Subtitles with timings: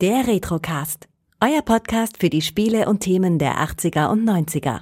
[0.00, 1.08] Der Retrocast.
[1.42, 4.80] Euer Podcast für die Spiele und Themen der 80er und 90er.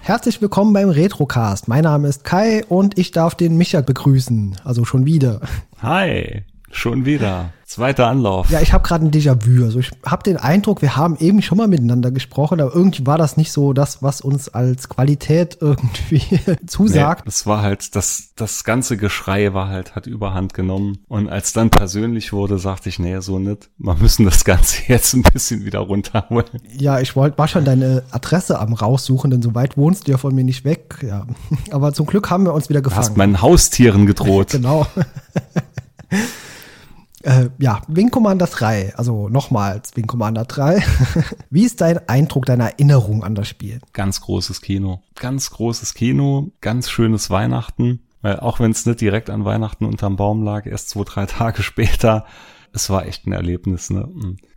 [0.00, 1.68] Herzlich willkommen beim Retrocast.
[1.68, 4.56] Mein Name ist Kai und ich darf den Micha begrüßen.
[4.64, 5.42] Also schon wieder.
[5.82, 7.52] Hi, schon wieder.
[7.68, 8.48] Zweiter Anlauf.
[8.48, 9.62] Ja, ich habe gerade ein Déjà-vu.
[9.62, 13.18] Also ich habe den Eindruck, wir haben eben schon mal miteinander gesprochen, aber irgendwie war
[13.18, 16.22] das nicht so das, was uns als Qualität irgendwie
[16.66, 17.26] zusagt.
[17.26, 21.00] Nee, es war halt, das, das ganze Geschrei war halt, hat überhand genommen.
[21.08, 23.68] Und als dann persönlich wurde, sagte ich, nee, so nicht.
[23.76, 26.46] Wir müssen das Ganze jetzt ein bisschen wieder runterholen.
[26.72, 30.16] Ja, ich wollte, war schon deine Adresse am raussuchen, denn so weit wohnst du ja
[30.16, 31.04] von mir nicht weg.
[31.06, 31.26] Ja.
[31.70, 33.02] Aber zum Glück haben wir uns wieder gefangen.
[33.02, 34.48] Du hast meinen Haustieren gedroht.
[34.52, 34.86] genau.
[37.22, 40.82] Äh, ja, Wing Commander 3, also nochmals Wing Commander 3.
[41.50, 43.80] Wie ist dein Eindruck, deine Erinnerung an das Spiel?
[43.92, 45.02] Ganz großes Kino.
[45.16, 48.00] Ganz großes Kino, ganz schönes Weihnachten.
[48.20, 51.62] Weil auch wenn es nicht direkt an Weihnachten unterm Baum lag, erst zwei, drei Tage
[51.62, 52.24] später,
[52.72, 53.90] es war echt ein Erlebnis.
[53.90, 54.08] Ne?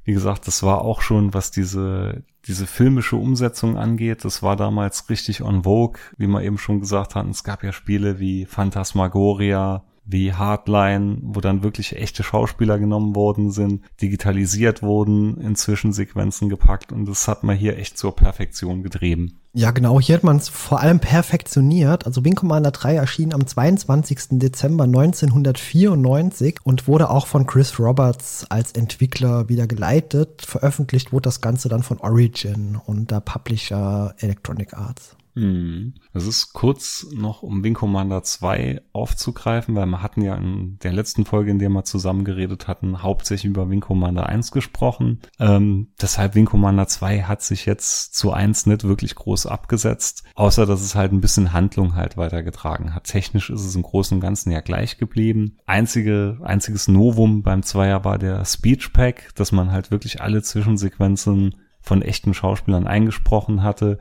[0.03, 5.09] Wie gesagt, das war auch schon, was diese, diese filmische Umsetzung angeht, das war damals
[5.09, 7.29] richtig on vogue, wie wir eben schon gesagt hatten.
[7.29, 13.51] Es gab ja Spiele wie Phantasmagoria, wie Hardline, wo dann wirklich echte Schauspieler genommen worden
[13.51, 19.41] sind, digitalisiert wurden, in Zwischensequenzen gepackt und das hat man hier echt zur Perfektion getrieben.
[19.53, 22.05] Ja, genau, hier hat man es vor allem perfektioniert.
[22.05, 24.39] Also Wing Commander 3 erschien am 22.
[24.39, 30.41] Dezember 1994 und wurde auch von Chris Roberts als Entwickler wieder geleitet.
[30.41, 35.17] Veröffentlicht wurde das Ganze dann von Origin und der Publisher Electronic Arts.
[35.35, 35.93] Mhm.
[36.13, 40.93] Es ist kurz noch, um Wing Commander 2 aufzugreifen, weil wir hatten ja in der
[40.93, 45.21] letzten Folge, in der wir zusammen geredet hatten, hauptsächlich über Wing Commander 1 gesprochen.
[45.39, 50.65] Ähm, deshalb Wing Commander 2 hat sich jetzt zu 1 nicht wirklich groß abgesetzt, außer
[50.65, 53.05] dass es halt ein bisschen Handlung halt weitergetragen hat.
[53.05, 55.57] Technisch ist es im Großen und Ganzen ja gleich geblieben.
[55.65, 61.55] Einzige, einziges Novum beim Zweier war der Speech Pack, dass man halt wirklich alle Zwischensequenzen
[61.81, 63.97] von echten Schauspielern eingesprochen hatte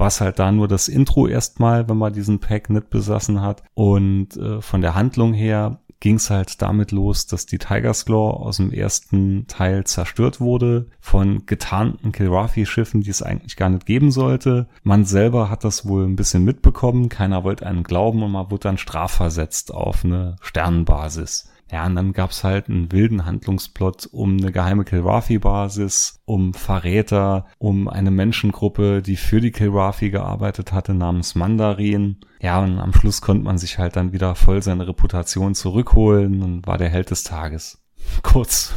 [0.00, 3.62] war es halt da nur das Intro erstmal, wenn man diesen Pack nicht besessen hat.
[3.74, 8.30] Und äh, von der Handlung her ging es halt damit los, dass die Tiger's Claw
[8.30, 14.10] aus dem ersten Teil zerstört wurde von getarnten Kilrathi-Schiffen, die es eigentlich gar nicht geben
[14.10, 14.68] sollte.
[14.82, 18.68] Man selber hat das wohl ein bisschen mitbekommen, keiner wollte einen glauben und man wurde
[18.68, 21.52] dann strafversetzt auf eine Sternenbasis.
[21.70, 27.88] Ja, und dann gab's halt einen wilden Handlungsplot um eine geheime Kilrathi-Basis, um Verräter, um
[27.88, 32.16] eine Menschengruppe, die für die Kilrathi gearbeitet hatte, namens Mandarin.
[32.40, 36.66] Ja, und am Schluss konnte man sich halt dann wieder voll seine Reputation zurückholen und
[36.66, 37.80] war der Held des Tages
[38.22, 38.72] kurz,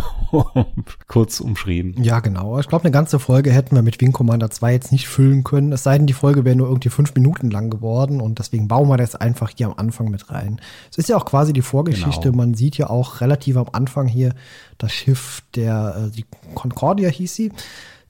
[1.08, 2.02] kurz umschrieben.
[2.02, 2.60] Ja, genau.
[2.60, 5.72] Ich glaube, eine ganze Folge hätten wir mit Wing Commander 2 jetzt nicht füllen können.
[5.72, 8.90] Es sei denn, die Folge wäre nur irgendwie fünf Minuten lang geworden und deswegen bauen
[8.90, 10.60] wir das einfach hier am Anfang mit rein.
[10.92, 12.32] Es ist ja auch quasi die Vorgeschichte.
[12.32, 12.38] Genau.
[12.38, 14.34] Man sieht ja auch relativ am Anfang hier
[14.78, 17.52] das Schiff der, äh, die Concordia hieß sie,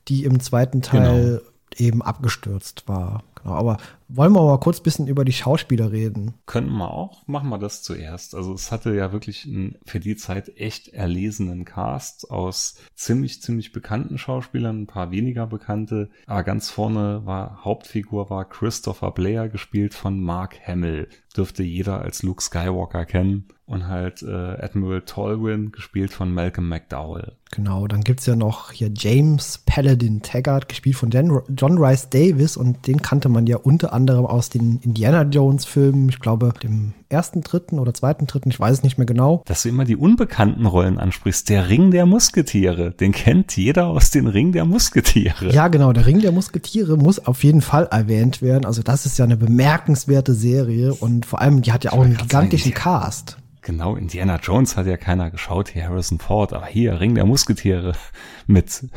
[0.07, 1.41] die im zweiten Teil
[1.77, 1.89] genau.
[1.89, 3.23] eben abgestürzt war.
[3.41, 3.77] Genau, aber
[4.15, 6.33] wollen wir mal kurz bisschen über die Schauspieler reden?
[6.45, 7.27] Könnten wir auch.
[7.27, 8.35] Machen wir das zuerst.
[8.35, 13.71] Also es hatte ja wirklich einen für die Zeit echt erlesenen Cast aus ziemlich, ziemlich
[13.71, 16.09] bekannten Schauspielern, ein paar weniger bekannte.
[16.27, 21.07] Aber ganz vorne war Hauptfigur war Christopher Blair, gespielt von Mark Hamill.
[21.35, 23.47] Dürfte jeder als Luke Skywalker kennen.
[23.65, 27.37] Und halt äh, Admiral Tolwyn, gespielt von Malcolm McDowell.
[27.49, 32.87] Genau, dann gibt's ja noch hier James Paladin Taggart, gespielt von John Rice Davis und
[32.87, 37.41] den kannte man ja unter anderem aus den Indiana Jones Filmen, ich glaube dem ersten,
[37.41, 39.43] dritten oder zweiten, dritten, ich weiß es nicht mehr genau.
[39.45, 41.49] Dass du immer die unbekannten Rollen ansprichst.
[41.49, 45.53] Der Ring der Musketiere, den kennt jeder aus den Ring der Musketiere.
[45.53, 48.65] Ja, genau, der Ring der Musketiere muss auf jeden Fall erwähnt werden.
[48.65, 52.17] Also das ist ja eine bemerkenswerte Serie und vor allem, die hat ja auch einen
[52.17, 53.37] gigantischen Cast.
[53.63, 57.93] Genau, Indiana Jones hat ja keiner geschaut, hier Harrison Ford, aber hier Ring der Musketiere
[58.47, 58.89] mit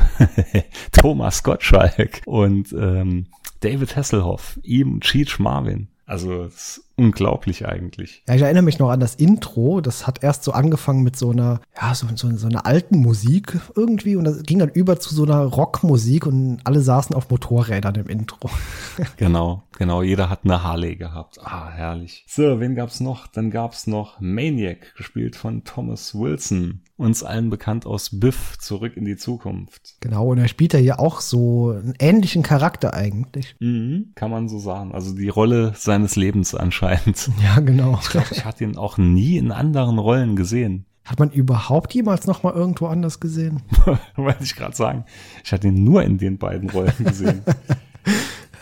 [0.93, 3.27] Thomas Gottschalk und ähm,
[3.61, 5.89] David Hasselhoff, ihm Cheech Marvin.
[6.05, 8.23] Also ist unglaublich eigentlich.
[8.27, 9.81] Ja, ich erinnere mich noch an das Intro.
[9.81, 13.59] Das hat erst so angefangen mit so einer, ja, so, so, so einer alten Musik
[13.75, 17.95] irgendwie und das ging dann über zu so einer Rockmusik und alle saßen auf Motorrädern
[17.97, 18.51] im Intro.
[19.17, 20.03] genau, genau.
[20.03, 21.39] Jeder hat eine Harley gehabt.
[21.43, 22.25] Ah, herrlich.
[22.29, 23.27] So, wen gab's noch?
[23.27, 26.81] Dann gab's noch Maniac, gespielt von Thomas Wilson.
[26.99, 29.97] Uns allen bekannt aus Biff, zurück in die Zukunft.
[30.01, 33.55] Genau, und er spielt ja hier auch so einen ähnlichen Charakter eigentlich.
[33.61, 34.93] Mhm, kann man so sagen.
[34.93, 37.31] Also die Rolle seines Lebens anscheinend.
[37.43, 37.99] Ja, genau.
[38.03, 40.87] Ich glaube, ich hatte ihn auch nie in anderen Rollen gesehen.
[41.05, 43.63] Hat man überhaupt jemals noch mal irgendwo anders gesehen?
[44.17, 45.05] Wollte ich gerade sagen.
[45.45, 47.43] Ich hatte ihn nur in den beiden Rollen gesehen.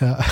[0.00, 0.24] Ja.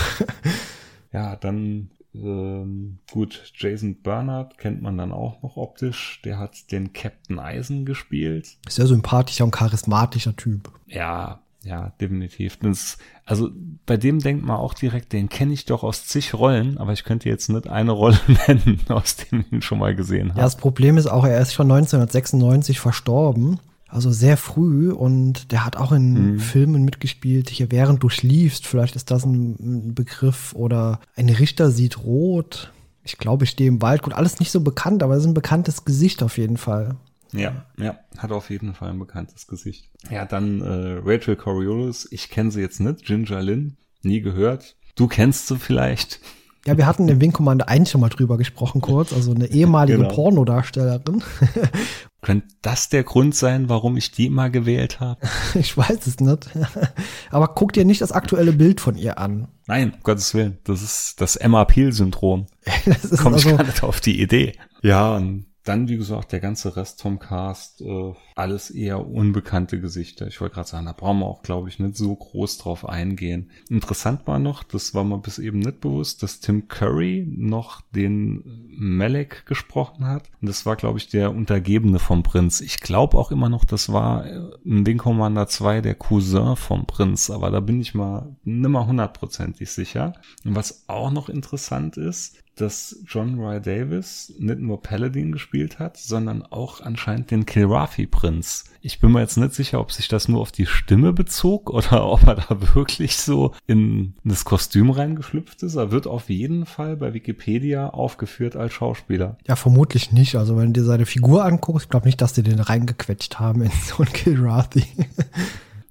[1.12, 6.20] ja, dann ähm, gut, Jason Bernard kennt man dann auch noch optisch.
[6.24, 8.56] Der hat den Captain Eisen gespielt.
[8.68, 10.70] Sehr sympathischer und charismatischer Typ.
[10.86, 12.58] Ja, ja, definitiv.
[12.58, 13.50] Das, also
[13.86, 17.04] bei dem denkt man auch direkt, den kenne ich doch aus zig Rollen, aber ich
[17.04, 18.18] könnte jetzt nicht eine Rolle
[18.48, 20.40] nennen, aus dem ich ihn schon mal gesehen habe.
[20.40, 23.60] Ja, das Problem ist auch, er ist schon 1996 verstorben.
[23.92, 26.38] Also sehr früh und der hat auch in mhm.
[26.38, 27.50] Filmen mitgespielt.
[27.50, 30.54] Hier, während du schliefst, vielleicht ist das ein, Begriff.
[30.54, 32.72] Oder ein Richter sieht rot.
[33.04, 34.00] Ich glaube, ich stehe im Wald.
[34.00, 36.96] Gut, alles nicht so bekannt, aber es ist ein bekanntes Gesicht auf jeden Fall.
[37.32, 39.90] Ja, ja, hat auf jeden Fall ein bekanntes Gesicht.
[40.10, 42.08] Ja, dann äh, Rachel Coriolis.
[42.10, 43.04] Ich kenne sie jetzt nicht.
[43.04, 44.74] Ginger Lynn, nie gehört.
[44.94, 46.18] Du kennst sie vielleicht.
[46.66, 49.98] Ja, wir hatten im Wing Commander 1 schon mal drüber gesprochen kurz, also eine ehemalige
[49.98, 50.10] genau.
[50.10, 51.24] Pornodarstellerin.
[52.20, 55.20] Könnte das der Grund sein, warum ich die mal gewählt habe?
[55.54, 56.50] ich weiß es nicht.
[57.30, 59.48] Aber guck dir nicht das aktuelle Bild von ihr an.
[59.66, 60.58] Nein, um Gottes Willen.
[60.62, 62.46] Das ist das Emma Peel-Syndrom.
[63.18, 64.52] Komme ich also, gar nicht auf die Idee.
[64.82, 70.26] Ja, und dann, wie gesagt, der ganze Rest vom Cast, äh, alles eher unbekannte Gesichter.
[70.26, 73.50] Ich wollte gerade sagen, da brauchen wir auch, glaube ich, nicht so groß drauf eingehen.
[73.68, 78.42] Interessant war noch, das war mir bis eben nicht bewusst, dass Tim Curry noch den
[78.76, 80.30] Malek gesprochen hat.
[80.40, 82.60] Und das war, glaube ich, der Untergebene vom Prinz.
[82.60, 84.26] Ich glaube auch immer noch, das war
[84.64, 89.70] in Wing Commander 2 der Cousin vom Prinz, aber da bin ich mal nimmer hundertprozentig
[89.70, 90.14] sicher.
[90.44, 95.96] Und was auch noch interessant ist, dass John Roy Davis nicht nur Paladin gespielt hat,
[95.96, 98.64] sondern auch anscheinend den Kilrathi-Prinz.
[98.82, 102.04] Ich bin mir jetzt nicht sicher, ob sich das nur auf die Stimme bezog oder
[102.10, 105.76] ob er da wirklich so in das Kostüm reingeschlüpft ist.
[105.76, 109.38] Er wird auf jeden Fall bei Wikipedia aufgeführt als Schauspieler.
[109.46, 110.36] Ja, vermutlich nicht.
[110.36, 113.62] Also wenn du dir seine Figur anguckst, ich glaube nicht, dass die den reingequetscht haben
[113.62, 114.84] in so ein Kilrathi.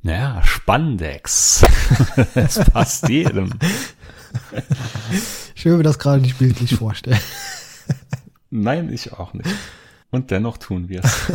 [0.04, 1.64] Naja, Spandex.
[2.34, 3.52] Es passt jedem.
[5.62, 7.20] Ich will mir das gerade nicht bildlich vorstellen.
[8.50, 9.48] Nein, ich auch nicht.
[10.10, 11.32] Und dennoch tun wir es.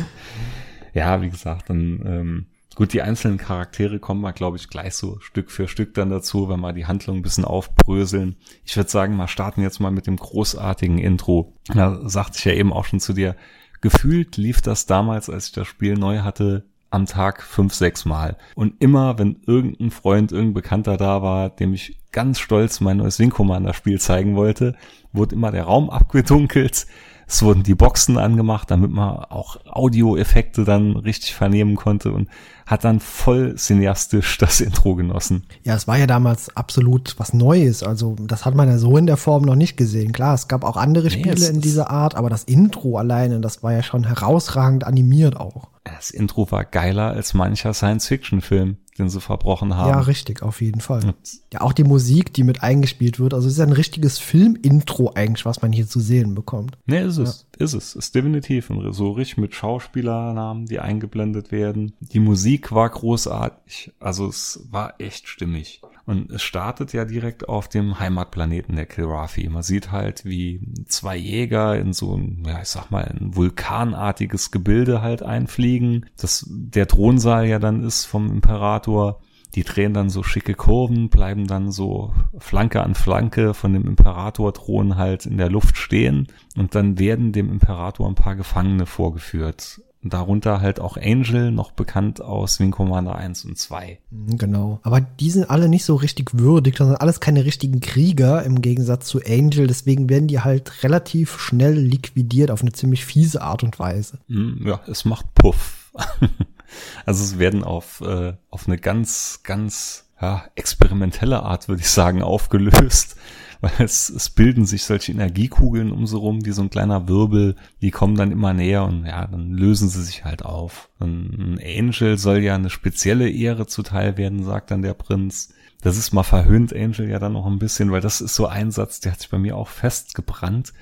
[0.94, 5.20] ja, wie gesagt, dann ähm, gut, die einzelnen Charaktere kommen mal, glaube ich, gleich so
[5.20, 8.36] Stück für Stück dann dazu, wenn wir die Handlung ein bisschen aufbröseln.
[8.64, 11.52] Ich würde sagen, wir starten jetzt mal mit dem großartigen Intro.
[11.66, 13.36] Da sagte ich ja eben auch schon zu dir,
[13.82, 18.36] gefühlt lief das damals, als ich das Spiel neu hatte, am Tag fünf, sechs Mal.
[18.54, 23.18] Und immer, wenn irgendein Freund, irgendein Bekannter da war, dem ich ganz stolz mein neues
[23.18, 24.74] Wing Commander Spiel zeigen wollte,
[25.12, 26.86] wurde immer der Raum abgedunkelt.
[27.30, 32.28] Es wurden die Boxen angemacht, damit man auch Audioeffekte dann richtig vernehmen konnte und
[32.66, 35.44] hat dann voll cineastisch das Intro genossen.
[35.62, 37.84] Ja, es war ja damals absolut was Neues.
[37.84, 40.10] Also das hat man ja so in der Form noch nicht gesehen.
[40.10, 43.62] Klar, es gab auch andere nee, Spiele in dieser Art, aber das Intro alleine, das
[43.62, 45.68] war ja schon herausragend animiert auch.
[45.84, 49.88] Das Intro war geiler als mancher Science-Fiction-Film den sie verbrochen haben.
[49.88, 51.14] Ja, richtig, auf jeden Fall.
[51.52, 53.34] Ja, auch die Musik, die mit eingespielt wird.
[53.34, 56.78] Also es ist ein richtiges Film-Intro eigentlich, was man hier zu sehen bekommt.
[56.86, 57.46] Nee, ist es.
[57.58, 57.64] Ja.
[57.64, 57.94] Ist es.
[57.94, 58.70] Ist definitiv.
[58.70, 61.92] Und so richtig mit Schauspielernamen, die eingeblendet werden.
[62.00, 63.92] Die Musik war großartig.
[63.98, 65.82] Also es war echt stimmig.
[66.10, 69.48] Und es startet ja direkt auf dem Heimatplaneten der Kilrathi.
[69.48, 74.50] Man sieht halt, wie zwei Jäger in so ein, ja, ich sag mal, ein vulkanartiges
[74.50, 76.06] Gebilde halt einfliegen.
[76.16, 79.20] Das der Thronsaal ja dann ist vom Imperator.
[79.54, 84.96] Die drehen dann so schicke Kurven, bleiben dann so Flanke an Flanke von dem Imperator-Thron
[84.96, 89.80] halt in der Luft stehen und dann werden dem Imperator ein paar Gefangene vorgeführt.
[90.02, 93.98] Darunter halt auch Angel, noch bekannt aus Wing Commander 1 und 2.
[94.10, 94.80] Mhm, genau.
[94.82, 98.62] Aber die sind alle nicht so richtig würdig, das sind alles keine richtigen Krieger im
[98.62, 99.66] Gegensatz zu Angel.
[99.66, 104.18] Deswegen werden die halt relativ schnell liquidiert auf eine ziemlich fiese Art und Weise.
[104.28, 105.90] Mhm, ja, es macht Puff.
[107.04, 112.22] also es werden auf, äh, auf eine ganz, ganz ja, experimentelle Art, würde ich sagen,
[112.22, 113.16] aufgelöst
[113.60, 117.56] weil es, es bilden sich solche Energiekugeln um so rum, wie so ein kleiner Wirbel,
[117.82, 120.88] die kommen dann immer näher und ja, dann lösen sie sich halt auf.
[120.98, 125.52] Und ein Angel soll ja eine spezielle Ehre zuteil werden, sagt dann der Prinz.
[125.82, 128.70] Das ist mal verhöhnt Angel ja dann noch ein bisschen, weil das ist so ein
[128.70, 130.72] Satz, der hat sich bei mir auch festgebrannt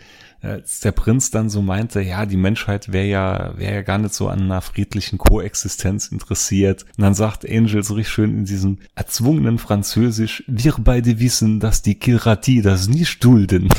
[0.40, 4.14] als der Prinz dann so meinte, ja, die Menschheit wäre ja, wäre ja gar nicht
[4.14, 6.84] so an einer friedlichen Koexistenz interessiert.
[6.96, 11.82] Und dann sagt Angel so richtig schön in diesem erzwungenen Französisch, wir beide wissen, dass
[11.82, 13.68] die Kilrati das nicht dulden.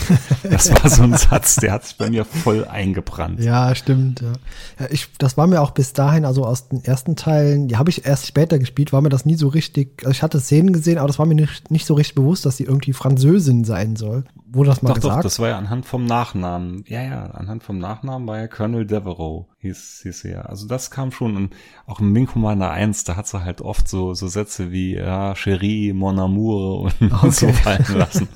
[0.49, 3.39] Das war so ein Satz, der hat sich bei mir voll eingebrannt.
[3.39, 4.21] Ja, stimmt.
[4.21, 4.33] Ja.
[4.79, 4.87] ja.
[4.89, 8.05] ich, das war mir auch bis dahin, also aus den ersten Teilen, die habe ich
[8.05, 11.07] erst später gespielt, war mir das nie so richtig, also ich hatte Szenen gesehen, aber
[11.07, 14.69] das war mir nicht, nicht so richtig bewusst, dass sie irgendwie Französin sein soll Wurde
[14.69, 15.17] das mal doch, gesagt?
[15.17, 16.83] Doch, das war ja anhand vom Nachnamen.
[16.87, 20.49] Ja, ja, anhand vom Nachnamen war ja Colonel Devereaux, hieß, hieß er.
[20.49, 21.35] Also das kam schon.
[21.35, 24.95] Und auch im Wing Commander 1, da hat sie halt oft so, so Sätze wie,
[24.95, 27.31] ja, Cherie, Mon Amour und, okay.
[27.31, 28.27] so fallen lassen.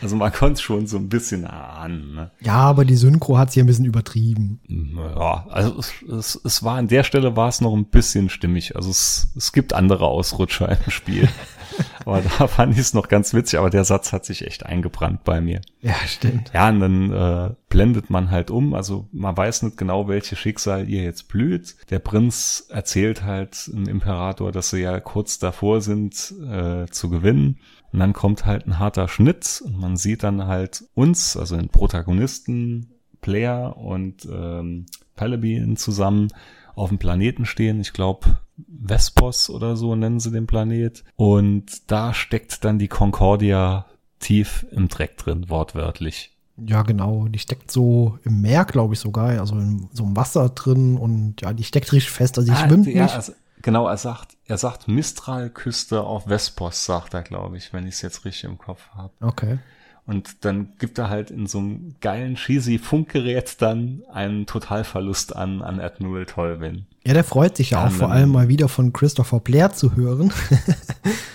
[0.00, 2.14] Also man konnte schon so ein bisschen ahnen.
[2.14, 2.30] Ne?
[2.40, 4.60] Ja, aber die Synchro hat sie ein bisschen übertrieben.
[4.68, 8.76] Ja, also es, es, es war an der Stelle war es noch ein bisschen stimmig.
[8.76, 11.28] Also es, es gibt andere Ausrutscher im Spiel.
[12.04, 15.24] aber da fand ich es noch ganz witzig, aber der Satz hat sich echt eingebrannt
[15.24, 15.60] bei mir.
[15.80, 16.50] Ja, stimmt.
[16.54, 18.74] Ja, und dann äh, blendet man halt um.
[18.74, 21.74] Also man weiß nicht genau, welches Schicksal ihr jetzt blüht.
[21.90, 27.58] Der Prinz erzählt halt dem Imperator, dass sie ja kurz davor sind äh, zu gewinnen.
[27.92, 31.68] Und dann kommt halt ein harter Schnitt und man sieht dann halt uns, also den
[31.68, 34.86] Protagonisten, Player und ähm,
[35.16, 36.28] Palabine zusammen
[36.76, 37.80] auf dem Planeten stehen.
[37.80, 38.38] Ich glaube,
[38.68, 41.02] Vespos oder so nennen sie den Planet.
[41.16, 43.86] Und da steckt dann die Concordia
[44.20, 46.35] tief im Dreck drin, wortwörtlich.
[46.58, 47.28] Ja, genau.
[47.28, 51.40] Die steckt so im Meer, glaube ich sogar, also in so im Wasser drin und
[51.40, 52.38] ja, die steckt richtig fest.
[52.38, 53.14] Also die ah, schwimmt ja, nicht.
[53.14, 53.32] Also,
[53.62, 58.02] genau, er sagt, er sagt Mistral-Küste auf Vespos, sagt er, glaube ich, wenn ich es
[58.02, 59.12] jetzt richtig im Kopf habe.
[59.20, 59.58] Okay.
[60.06, 65.62] Und dann gibt er halt in so einem geilen, cheesy Funkgerät dann einen Totalverlust an,
[65.62, 66.86] an Admiral Tolvin.
[67.04, 70.32] Ja, der freut sich ja, auch vor allem mal wieder von Christopher Blair zu hören.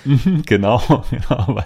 [0.46, 1.62] genau, genau.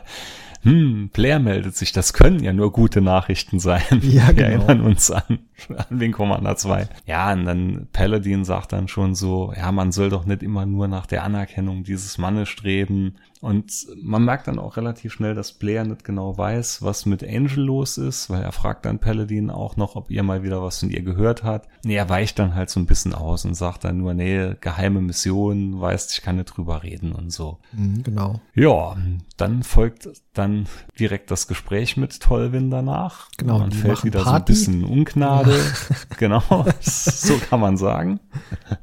[0.65, 3.83] Hm, Blair meldet sich, das können ja nur gute Nachrichten sein.
[4.01, 4.37] Ja, genau.
[4.37, 6.89] Wir erinnern uns an, an Wing Commander 2.
[7.05, 10.87] Ja, und dann Paladin sagt dann schon so, ja, man soll doch nicht immer nur
[10.87, 13.15] nach der Anerkennung dieses Mannes streben.
[13.45, 17.59] Und man merkt dann auch relativ schnell, dass Blair nicht genau weiß, was mit Angel
[17.59, 20.89] los ist, weil er fragt dann Paladin auch noch, ob ihr mal wieder was von
[20.89, 21.67] ihr gehört hat.
[21.83, 24.99] Nee, er weicht dann halt so ein bisschen aus und sagt dann nur, nee, geheime
[24.99, 27.59] Mission, weißt, ich kann nicht drüber reden und so.
[27.71, 28.41] Mhm, genau.
[28.55, 28.97] Ja,
[29.37, 30.65] dann folgt dann
[30.97, 33.29] direkt das Gespräch mit Tolwin danach.
[33.37, 33.59] Genau.
[33.59, 34.55] Man fällt wieder Party.
[34.55, 35.55] so ein bisschen Ungnade.
[35.55, 35.95] Ja.
[36.17, 38.19] genau, so kann man sagen.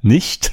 [0.02, 0.52] Nicht.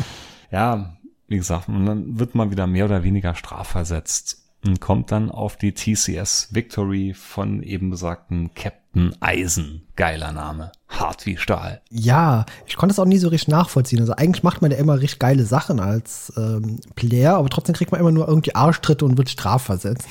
[0.50, 0.96] ja,
[1.28, 5.56] wie gesagt, und dann wird man wieder mehr oder weniger strafversetzt und kommt dann auf
[5.56, 9.86] die TCS Victory von eben besagten Captain Eisen.
[9.96, 10.72] Geiler Name.
[10.88, 11.82] Hart wie Stahl.
[11.90, 14.00] Ja, ich konnte es auch nie so richtig nachvollziehen.
[14.00, 17.92] Also eigentlich macht man ja immer richtig geile Sachen als ähm, Player, aber trotzdem kriegt
[17.92, 20.08] man immer nur irgendwie Arschtritte und wird strafversetzt.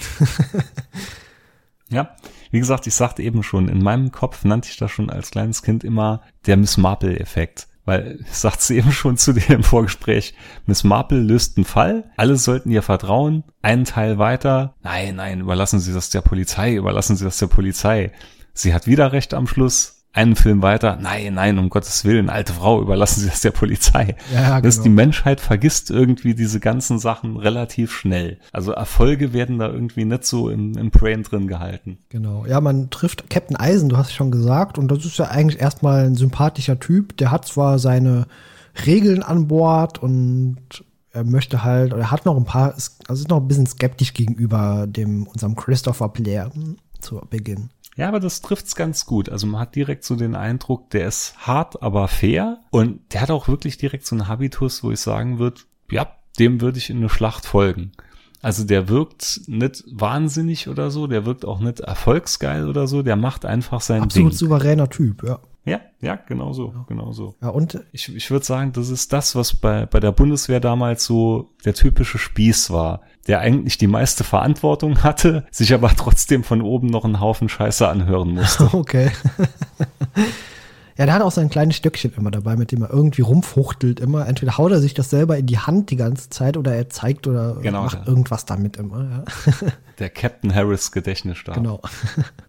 [1.89, 2.15] ja,
[2.51, 5.63] wie gesagt, ich sagte eben schon, in meinem Kopf nannte ich das schon als kleines
[5.63, 7.67] Kind immer der Miss Marple-Effekt.
[7.85, 10.33] Weil, sagt sie eben schon zu dir im Vorgespräch,
[10.65, 15.79] Miss Marple löst einen Fall, alle sollten ihr vertrauen, einen Teil weiter, nein, nein, überlassen
[15.79, 18.11] Sie das der Polizei, überlassen Sie das der Polizei.
[18.53, 22.53] Sie hat wieder recht am Schluss, einen Film weiter, nein, nein, um Gottes Willen, alte
[22.53, 24.15] Frau, überlassen Sie das der Polizei.
[24.33, 24.83] Ja, genau.
[24.83, 28.39] die Menschheit vergisst irgendwie diese ganzen Sachen relativ schnell.
[28.51, 31.97] Also Erfolge werden da irgendwie nicht so im, im Brain drin gehalten.
[32.09, 32.45] Genau.
[32.45, 35.61] Ja, man trifft Captain Eisen, du hast es schon gesagt, und das ist ja eigentlich
[35.61, 37.17] erstmal ein sympathischer Typ.
[37.17, 38.27] Der hat zwar seine
[38.85, 40.57] Regeln an Bord und
[41.11, 44.13] er möchte halt, oder er hat noch ein paar, also ist noch ein bisschen skeptisch
[44.13, 46.51] gegenüber dem, unserem Christopher Blair
[46.99, 47.69] zu Beginn.
[47.95, 49.29] Ja, aber das trifft's ganz gut.
[49.29, 52.59] Also man hat direkt so den Eindruck, der ist hart, aber fair.
[52.71, 56.07] Und der hat auch wirklich direkt so einen Habitus, wo ich sagen würde, ja,
[56.39, 57.91] dem würde ich in eine Schlacht folgen.
[58.41, 63.15] Also der wirkt nicht wahnsinnig oder so, der wirkt auch nicht erfolgsgeil oder so, der
[63.15, 64.37] macht einfach sein Absolut Ding.
[64.37, 65.39] souveräner Typ, ja.
[65.65, 67.35] Ja, ja, genau so, genau so.
[67.41, 71.05] Ja, und ich, ich würde sagen, das ist das, was bei, bei der Bundeswehr damals
[71.05, 76.61] so der typische Spieß war, der eigentlich die meiste Verantwortung hatte, sich aber trotzdem von
[76.61, 78.69] oben noch einen Haufen Scheiße anhören musste.
[78.73, 79.11] Okay.
[80.97, 84.27] Ja, der hat auch sein kleines Stöckchen immer dabei, mit dem er irgendwie rumfuchtelt immer.
[84.27, 87.27] Entweder haut er sich das selber in die Hand die ganze Zeit oder er zeigt
[87.27, 88.07] oder genau, macht ja.
[88.07, 89.03] irgendwas damit immer.
[89.03, 89.23] Ja.
[89.99, 91.55] Der Captain Harris Gedächtnisstab.
[91.55, 91.81] Genau.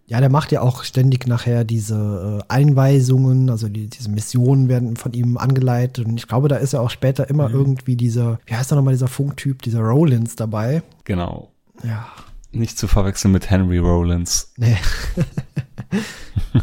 [0.06, 4.98] Ja, der macht ja auch ständig nachher diese äh, Einweisungen, also die, diese Missionen werden
[4.98, 6.04] von ihm angeleitet.
[6.04, 7.54] Und ich glaube, da ist ja auch später immer mhm.
[7.54, 10.82] irgendwie dieser, wie heißt er nochmal, dieser Funktyp, dieser Rollins dabei.
[11.04, 11.50] Genau.
[11.82, 12.06] Ja.
[12.52, 14.52] Nicht zu verwechseln mit Henry Rollins.
[14.58, 14.76] Nee.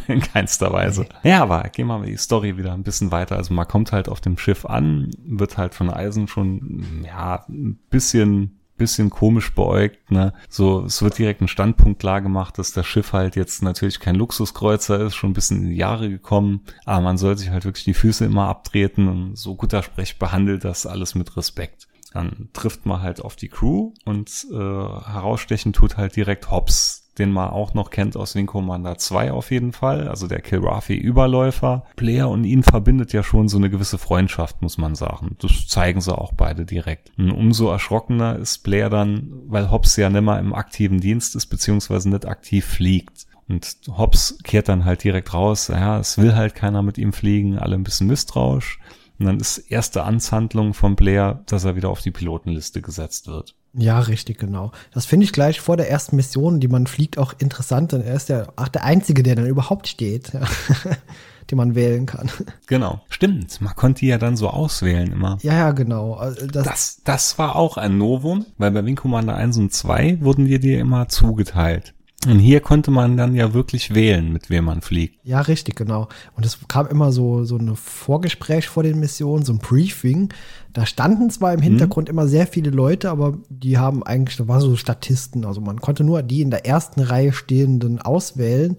[0.07, 1.05] In keinster Weise.
[1.23, 3.37] Ja, aber gehen wir mal die Story wieder ein bisschen weiter.
[3.37, 7.79] Also man kommt halt auf dem Schiff an, wird halt von Eisen schon, ja, ein
[7.89, 10.33] bisschen bisschen komisch beäugt, ne?
[10.49, 14.15] So, es wird direkt ein Standpunkt klar gemacht, dass das Schiff halt jetzt natürlich kein
[14.15, 17.83] Luxuskreuzer ist, schon ein bisschen in die Jahre gekommen, aber man soll sich halt wirklich
[17.85, 21.89] die Füße immer abtreten und so guter Sprech behandelt das alles mit Respekt.
[22.11, 27.31] Dann trifft man halt auf die Crew und äh, herausstechen tut halt direkt Hobbs, den
[27.31, 31.85] man auch noch kennt aus Wing Commander 2 auf jeden Fall, also der Kilrafi-Überläufer.
[31.95, 35.35] Blair und ihn verbindet ja schon so eine gewisse Freundschaft, muss man sagen.
[35.39, 37.11] Das zeigen sie auch beide direkt.
[37.17, 42.09] Und umso erschrockener ist Blair dann, weil Hobbs ja nimmer im aktiven Dienst ist, beziehungsweise
[42.09, 43.27] nicht aktiv fliegt.
[43.49, 47.59] Und Hobbs kehrt dann halt direkt raus, ja, es will halt keiner mit ihm fliegen,
[47.59, 48.79] alle ein bisschen misstrauisch.
[49.19, 53.55] Und dann ist erste Amtshandlung von Blair, dass er wieder auf die Pilotenliste gesetzt wird.
[53.73, 54.71] Ja, richtig, genau.
[54.93, 58.15] Das finde ich gleich vor der ersten Mission, die man fliegt, auch interessant, denn er
[58.15, 60.41] ist ja auch der Einzige, der dann überhaupt steht, ja.
[61.49, 62.29] den man wählen kann.
[62.67, 63.59] Genau, stimmt.
[63.61, 65.37] Man konnte die ja dann so auswählen immer.
[65.41, 66.13] Ja, ja, genau.
[66.13, 70.21] Also das, das, das war auch ein Novum, weil bei Wing Commander 1 und 2
[70.21, 71.93] wurden dir die immer zugeteilt.
[72.27, 75.25] Und hier konnte man dann ja wirklich wählen, mit wem man fliegt.
[75.25, 76.07] Ja, richtig, genau.
[76.35, 80.29] Und es kam immer so, so ein Vorgespräch vor den Missionen, so ein Briefing.
[80.71, 81.63] Da standen zwar im mhm.
[81.63, 82.11] Hintergrund mhm.
[82.11, 85.45] immer sehr viele Leute, aber die haben eigentlich, da waren so Statisten.
[85.45, 88.75] Also man konnte nur die in der ersten Reihe stehenden auswählen.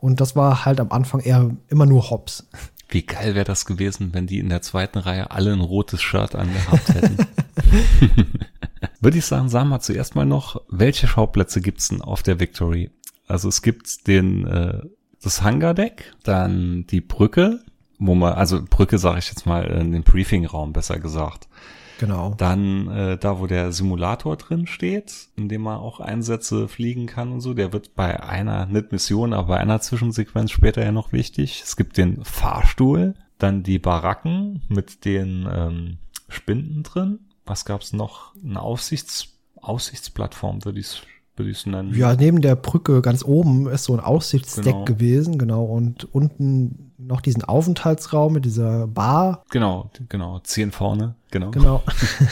[0.00, 2.48] Und das war halt am Anfang eher immer nur Hops.
[2.90, 6.34] Wie geil wäre das gewesen, wenn die in der zweiten Reihe alle ein rotes Shirt
[6.34, 7.16] angehabt hätten.
[9.00, 12.90] Würde ich sagen, sagen wir zuerst mal noch, welche Schauplätze gibt's denn auf der Victory?
[13.26, 14.80] Also es gibt den äh,
[15.22, 17.60] das Hangardeck, dann die Brücke,
[17.98, 21.48] wo man, also Brücke sage ich jetzt mal, in den Briefingraum besser gesagt.
[22.00, 22.32] Genau.
[22.38, 27.30] Dann äh, da, wo der Simulator drin steht, in dem man auch Einsätze fliegen kann
[27.30, 31.12] und so, der wird bei einer, nicht Mission, aber bei einer Zwischensequenz später ja noch
[31.12, 31.60] wichtig.
[31.62, 35.98] Es gibt den Fahrstuhl, dann die Baracken mit den ähm,
[36.30, 37.18] Spinden drin.
[37.44, 38.34] Was gab's noch?
[38.42, 41.02] Eine Aussichts Aussichtsplattform, würde ich
[41.48, 41.94] ich nennen.
[41.94, 44.84] Ja, neben der Brücke ganz oben ist so ein Aussichtsdeck genau.
[44.84, 45.64] gewesen, genau.
[45.64, 49.44] Und unten noch diesen Aufenthaltsraum mit dieser Bar.
[49.50, 50.40] Genau, genau.
[50.40, 51.50] Zehn vorne, genau.
[51.50, 51.82] Genau.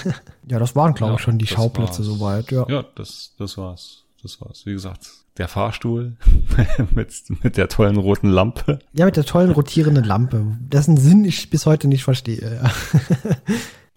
[0.49, 2.07] ja, das waren, glaube ich, schon die Schauplätze war's.
[2.07, 2.67] soweit, ja.
[2.69, 4.05] Ja, das, das war's.
[4.23, 4.67] Das war's.
[4.67, 6.17] Wie gesagt, der Fahrstuhl
[6.95, 7.12] mit,
[7.43, 8.81] mit der tollen roten Lampe.
[8.93, 12.61] Ja, mit der tollen rotierenden Lampe, dessen Sinn ich bis heute nicht verstehe.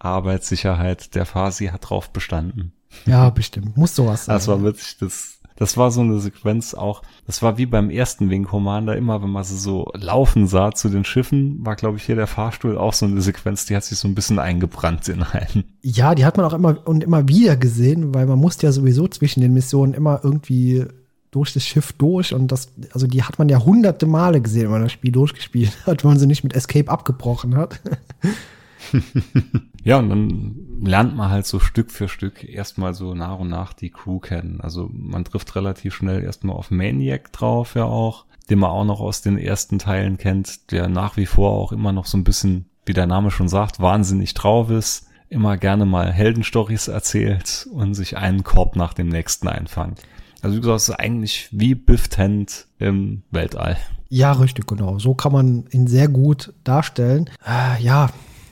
[0.04, 2.74] Arbeitssicherheit, der Fasi hat drauf bestanden.
[3.06, 3.78] Ja, bestimmt.
[3.78, 4.36] Muss sowas sein.
[4.36, 8.30] Das war wirklich das, das war so eine Sequenz auch, das war wie beim ersten
[8.30, 12.04] Wing Commander, immer wenn man sie so laufen sah zu den Schiffen, war glaube ich
[12.04, 15.24] hier der Fahrstuhl auch so eine Sequenz, die hat sich so ein bisschen eingebrannt in
[15.24, 15.64] einen.
[15.82, 19.08] Ja, die hat man auch immer und immer wieder gesehen, weil man musste ja sowieso
[19.08, 20.86] zwischen den Missionen immer irgendwie
[21.32, 24.72] durch das Schiff durch und das, also die hat man ja hunderte Male gesehen, wenn
[24.72, 27.80] man das Spiel durchgespielt hat, wenn man sie nicht mit Escape abgebrochen hat.
[29.84, 33.74] ja, und dann lernt man halt so Stück für Stück erstmal so nach und nach
[33.74, 34.62] die Crew kennen.
[34.62, 39.00] Also man trifft relativ schnell erstmal auf Maniac drauf ja auch, den man auch noch
[39.00, 42.66] aus den ersten Teilen kennt, der nach wie vor auch immer noch so ein bisschen,
[42.86, 48.18] wie der Name schon sagt, wahnsinnig drauf ist, immer gerne mal Heldenstories erzählt und sich
[48.18, 50.02] einen Korb nach dem nächsten einfangt.
[50.42, 53.78] Also wie gesagt, es ist eigentlich wie Biff Tent im Weltall.
[54.10, 55.00] Ja, richtig, genau.
[55.00, 57.30] So kann man ihn sehr gut darstellen.
[57.46, 58.10] Äh, ja,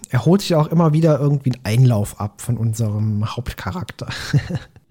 [0.09, 4.07] er holt sich auch immer wieder irgendwie einen Einlauf ab von unserem Hauptcharakter.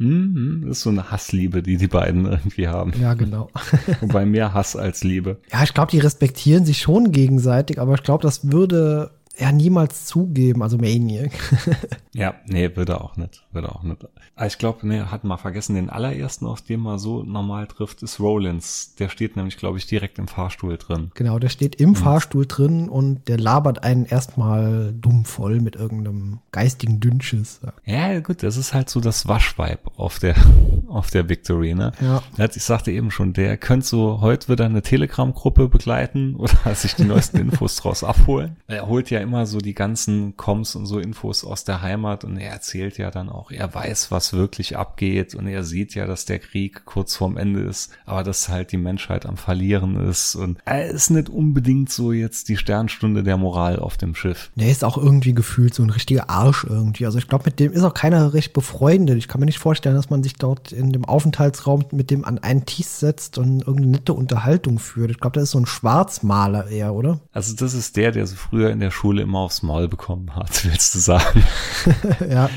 [0.01, 2.93] Mhm, das ist so eine Hassliebe, die die beiden irgendwie haben.
[3.01, 3.51] Ja, genau.
[4.01, 5.39] Wobei mehr Hass als Liebe.
[5.53, 10.05] Ja, ich glaube, die respektieren sich schon gegenseitig, aber ich glaube, das würde er niemals
[10.05, 11.31] zugeben, also Maniac.
[12.13, 14.05] ja, nee, würde auch nicht, würde auch nicht.
[14.35, 18.03] Ah, ich glaube, nee, hat mal vergessen, den allerersten, auf den man so normal trifft,
[18.03, 18.97] ist Rollins.
[18.97, 21.13] Der steht nämlich, glaube ich, direkt im Fahrstuhl drin.
[21.15, 21.97] Genau, der steht im mhm.
[21.97, 27.61] Fahrstuhl drin und der labert einen erstmal dumm voll mit irgendeinem geistigen Dünnschiss.
[27.85, 30.35] Ja, gut, das ist halt so das Waschweib auf der,
[30.89, 31.93] auf der Victory, ne?
[32.01, 32.23] Ja.
[32.55, 37.05] Ich sagte eben schon, der könnte so heute wieder eine Telegram-Gruppe begleiten oder sich die
[37.05, 38.57] neuesten Infos draus abholen.
[38.67, 42.39] Er holt ja immer so die ganzen Coms und so Infos aus der Heimat und
[42.39, 46.25] er erzählt ja dann auch, er weiß, was wirklich abgeht und er sieht ja, dass
[46.25, 50.59] der Krieg kurz vorm Ende ist, aber dass halt die Menschheit am Verlieren ist und
[50.65, 54.51] er ist nicht unbedingt so jetzt die Sternstunde der Moral auf dem Schiff.
[54.55, 57.05] Der ist auch irgendwie gefühlt so ein richtiger Arsch irgendwie.
[57.05, 59.19] Also ich glaube, mit dem ist auch keiner recht befreundet.
[59.19, 62.39] Ich kann mir nicht vorstellen, dass man sich dort in dem Aufenthaltsraum mit dem an
[62.39, 65.11] einen Tisch setzt und irgendeine nette Unterhaltung führt.
[65.11, 67.21] Ich glaube, der ist so ein Schwarzmaler eher, oder?
[67.33, 70.35] Also das ist der, der so früher in der Schule Schule immer aufs Maul bekommen
[70.35, 71.45] hat, willst du sagen.
[72.31, 72.49] ja.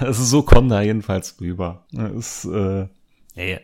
[0.00, 1.84] Also so kommt er jedenfalls rüber.
[2.16, 2.88] Ist, äh,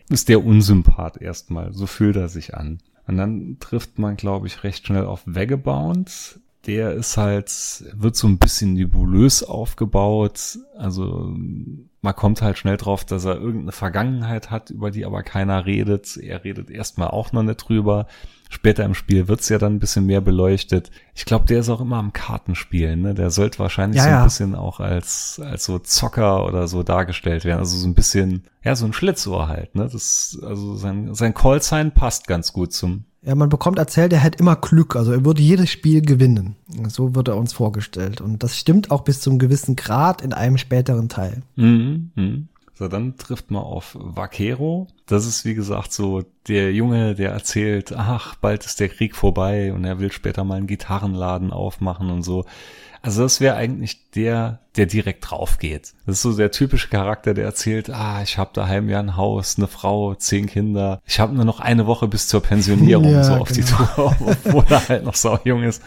[0.09, 1.73] ist der Unsympath erstmal.
[1.73, 2.79] So fühlt er sich an.
[3.07, 6.39] Und dann trifft man, glaube ich, recht schnell auf Vagabond.
[6.67, 7.51] Der ist halt,
[7.93, 10.59] wird so ein bisschen nebulös aufgebaut.
[10.79, 11.35] Also
[12.01, 16.17] man kommt halt schnell drauf, dass er irgendeine Vergangenheit hat, über die aber keiner redet.
[16.17, 18.07] Er redet erstmal auch noch nicht drüber.
[18.55, 20.93] Später im Spiel wird's ja dann ein bisschen mehr beleuchtet.
[21.13, 23.03] Ich glaube, der ist auch immer am Kartenspielen.
[23.03, 23.13] Ne?
[23.13, 24.25] Der sollte wahrscheinlich ja, so ein ja.
[24.25, 27.59] bisschen auch als, als so Zocker oder so dargestellt werden.
[27.59, 29.75] Also so ein bisschen, ja, so ein Schlitzohr halt.
[29.75, 29.89] Ne?
[29.93, 34.39] Das, also sein, sein Callsign passt ganz gut zum, ja, man bekommt erzählt, er hätte
[34.39, 36.55] immer Glück, also er würde jedes Spiel gewinnen.
[36.89, 38.21] So wird er uns vorgestellt.
[38.21, 41.43] Und das stimmt auch bis zum gewissen Grad in einem späteren Teil.
[41.57, 42.39] Mhm, mh.
[42.77, 44.89] So, dann trifft man auf Vaquero.
[45.07, 49.73] Das ist, wie gesagt, so der Junge, der erzählt, ach, bald ist der Krieg vorbei
[49.73, 52.45] und er will später mal einen Gitarrenladen aufmachen und so.
[53.05, 55.93] Also das wäre eigentlich der, der direkt drauf geht.
[56.07, 59.59] Das ist so der typische Charakter, der erzählt, ah, ich habe daheim ja ein Haus,
[59.59, 61.03] eine Frau, zehn Kinder.
[61.07, 63.61] Ich habe nur noch eine Woche bis zur Pensionierung ja, so auf genau.
[63.61, 65.83] die Tour, obwohl er halt noch so jung ist.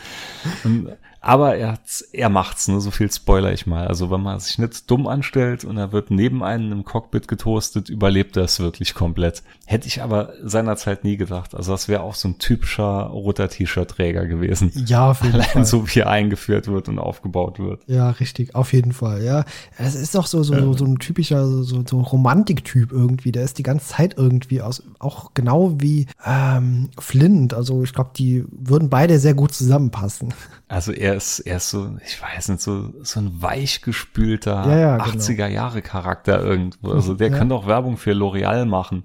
[0.63, 0.89] Und
[1.27, 1.77] aber er,
[2.13, 2.79] er macht's, ne?
[2.79, 3.85] so viel spoiler ich mal.
[3.85, 7.89] Also wenn man sich nicht dumm anstellt und er wird neben einem im Cockpit getoastet,
[7.89, 9.43] überlebt er es wirklich komplett.
[9.65, 11.53] Hätte ich aber seinerzeit nie gedacht.
[11.53, 14.71] Also das wäre auch so ein typischer roter T-Shirt-Träger gewesen.
[14.85, 15.65] Ja, auf jeden Allein Fall.
[15.65, 17.81] so wie er eingeführt wird und aufgebaut wird.
[17.87, 19.43] Ja, richtig, auf jeden Fall, ja.
[19.77, 20.77] Es ist doch so, so, ja.
[20.77, 23.33] so ein typischer, so, so Romantiktyp irgendwie.
[23.33, 27.53] Der ist die ganze Zeit irgendwie aus, auch genau wie ähm, Flint.
[27.53, 30.33] Also ich glaube, die würden beide sehr gut zusammenpassen.
[30.69, 34.97] Also er ist, er ist so, ich weiß nicht, so, so ein weichgespülter ja, ja,
[34.97, 35.49] 80er genau.
[35.49, 36.91] Jahre Charakter irgendwo.
[36.91, 37.37] Also der ja.
[37.37, 39.03] könnte auch Werbung für L'Oreal machen.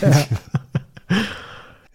[0.00, 0.24] ja.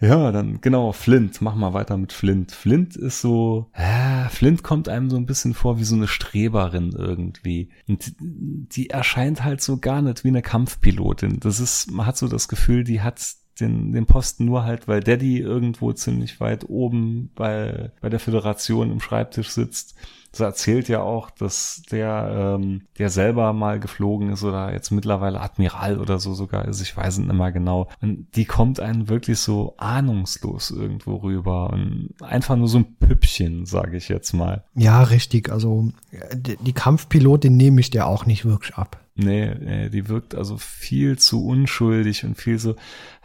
[0.00, 1.40] ja, dann genau, Flint.
[1.40, 2.52] Mach mal weiter mit Flint.
[2.52, 6.92] Flint ist so, äh, Flint kommt einem so ein bisschen vor wie so eine Streberin
[6.96, 7.70] irgendwie.
[7.88, 11.40] Und die erscheint halt so gar nicht wie eine Kampfpilotin.
[11.40, 13.20] Das ist, man hat so das Gefühl, die hat
[13.60, 18.90] den, den Posten nur halt, weil Daddy irgendwo ziemlich weit oben bei, bei der Föderation
[18.90, 19.94] im Schreibtisch sitzt.
[20.32, 25.40] Das erzählt ja auch, dass der, ähm, der selber mal geflogen ist oder jetzt mittlerweile
[25.40, 27.88] Admiral oder so sogar ist, ich weiß es nicht mehr genau.
[28.02, 33.64] Und die kommt einen wirklich so ahnungslos irgendwo rüber und einfach nur so ein Püppchen,
[33.64, 34.64] sage ich jetzt mal.
[34.74, 35.52] Ja, richtig.
[35.52, 35.92] Also
[36.32, 39.04] die, die Kampfpilotin nehme ich dir auch nicht wirklich ab.
[39.16, 42.74] Nee, nee, die wirkt also viel zu unschuldig und viel so,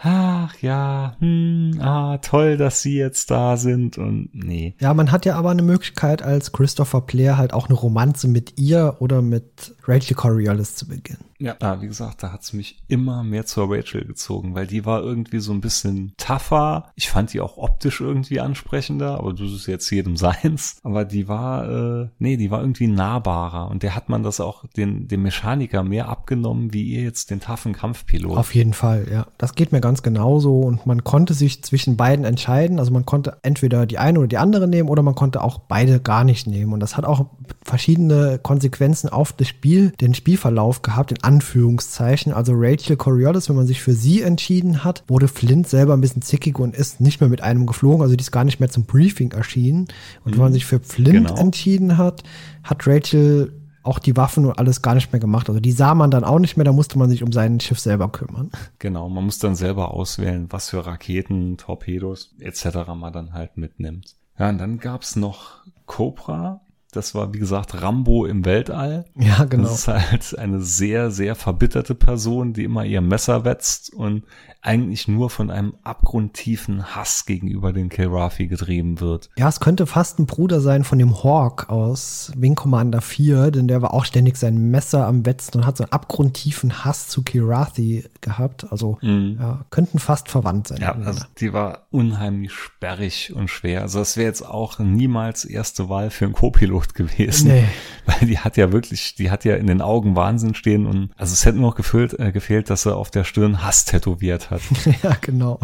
[0.01, 4.75] ach ja, hm, ah, toll, dass sie jetzt da sind und nee.
[4.79, 8.57] Ja, man hat ja aber eine Möglichkeit als Christopher Blair halt auch eine Romanze mit
[8.57, 11.29] ihr oder mit Rachel Coriolis zu beginnen.
[11.41, 15.01] Ja, ah, wie gesagt, da hat's mich immer mehr zur Rachel gezogen, weil die war
[15.01, 16.91] irgendwie so ein bisschen tougher.
[16.95, 20.79] Ich fand die auch optisch irgendwie ansprechender, aber das ist jetzt jedem seins.
[20.83, 21.69] Aber die war,
[22.03, 25.81] äh, nee, die war irgendwie nahbarer und der hat man das auch den, dem Mechaniker
[25.81, 28.37] mehr abgenommen, wie ihr jetzt den taffen Kampfpilot.
[28.37, 29.27] Auf jeden Fall, ja.
[29.37, 32.77] Das geht mir ganz genauso und man konnte sich zwischen beiden entscheiden.
[32.77, 35.99] Also man konnte entweder die eine oder die andere nehmen oder man konnte auch beide
[35.99, 36.73] gar nicht nehmen.
[36.73, 37.25] Und das hat auch
[37.63, 42.33] verschiedene Konsequenzen auf das Spiel, den Spielverlauf gehabt, in Anführungszeichen.
[42.33, 46.21] Also Rachel Coriolis, wenn man sich für sie entschieden hat, wurde Flint selber ein bisschen
[46.21, 48.03] zickig und ist nicht mehr mit einem geflogen.
[48.03, 49.87] Also die ist gar nicht mehr zum Briefing erschienen.
[50.23, 50.31] Und mhm.
[50.33, 50.53] wenn man mhm.
[50.53, 51.35] sich für Flint genau.
[51.35, 52.21] entschieden hat,
[52.61, 55.49] hat Rachel auch die Waffen und alles gar nicht mehr gemacht.
[55.49, 57.79] Also die sah man dann auch nicht mehr, da musste man sich um sein Schiff
[57.79, 58.51] selber kümmern.
[58.79, 62.87] Genau, man muss dann selber auswählen, was für Raketen, Torpedos etc.
[62.95, 64.15] man dann halt mitnimmt.
[64.37, 69.05] Ja, und dann gab's noch Cobra, das war, wie gesagt, Rambo im Weltall.
[69.15, 69.63] Ja, genau.
[69.63, 74.23] Das ist halt eine sehr, sehr verbitterte Person, die immer ihr Messer wetzt und
[74.61, 79.29] eigentlich nur von einem abgrundtiefen Hass gegenüber den Kilrafi getrieben wird.
[79.37, 83.67] Ja, es könnte fast ein Bruder sein von dem Hawk aus Wing Commander 4, denn
[83.67, 87.21] der war auch ständig sein Messer am Wetzen und hat so einen abgrundtiefen Hass zu
[87.21, 88.69] Kilrathi gehabt.
[88.71, 89.37] Also mhm.
[89.39, 90.81] ja, könnten fast verwandt sein.
[90.81, 93.83] Ja, also die war unheimlich sperrig und schwer.
[93.83, 97.49] Also das wäre jetzt auch niemals erste Wahl für einen Co-Pilot gewesen.
[97.49, 97.65] Nee.
[98.05, 101.33] Weil die hat ja wirklich, die hat ja in den Augen Wahnsinn stehen und also
[101.33, 104.61] es hätte nur noch gefehlt, äh, gefehlt dass er auf der Stirn Hass tätowiert hat.
[105.03, 105.59] ja, genau.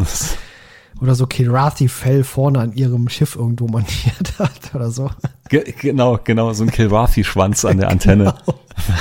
[1.00, 5.10] Oder so Kilrathi-Fell vorne an ihrem Schiff irgendwo montiert hat oder so.
[5.48, 8.34] Ge genau, genau, so ein Kilrathi-Schwanz an der Antenne.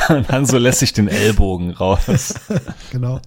[0.08, 0.18] Genau.
[0.18, 2.34] Und dann so lässt sich den Ellbogen raus.
[2.92, 3.20] genau.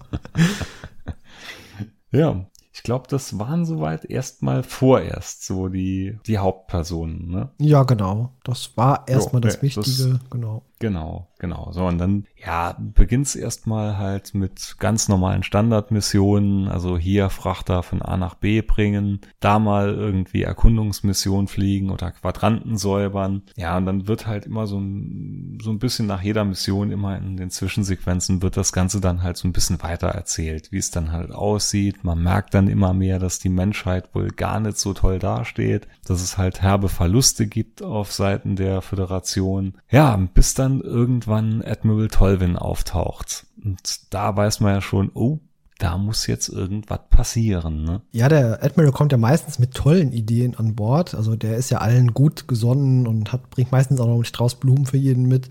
[2.11, 2.47] Ja,
[2.79, 7.51] ich glaube, das waren soweit erstmal vorerst so die, die Hauptpersonen, ne?
[7.59, 8.35] Ja, genau.
[8.45, 10.63] Das war erstmal das Wichtige, das, genau.
[10.79, 11.73] Genau, genau.
[11.73, 18.01] So, und dann, ja, beginnt's erstmal halt mit ganz normalen Standardmissionen, also hier Frachter von
[18.03, 23.43] A nach B bringen, da mal irgendwie Erkundungsmission fliegen oder Quadranten säubern.
[23.57, 27.17] Ja, und dann wird halt immer so ein, so ein bisschen nach jeder Mission, immer
[27.17, 30.91] in den Zwischensequenzen wird das Ganze dann halt so ein bisschen weiter erzählt, wie es
[30.91, 32.05] dann halt aussieht.
[32.05, 36.23] Man merkt dann immer mehr, dass die Menschheit wohl gar nicht so toll dasteht, dass
[36.23, 39.75] es halt herbe Verluste gibt auf Seiten der Föderation.
[39.91, 43.47] Ja, bis dann irgendwann Admiral Tolvin auftaucht.
[43.65, 45.39] Und da weiß man ja schon, oh,
[45.79, 47.85] da muss jetzt irgendwas passieren.
[47.85, 48.03] Ne?
[48.13, 51.15] Ja, der Admiral kommt ja meistens mit tollen Ideen an Bord.
[51.15, 54.57] Also der ist ja allen gut gesonnen und hat, bringt meistens auch noch einen Strauß
[54.57, 55.49] Blumen für jeden mit.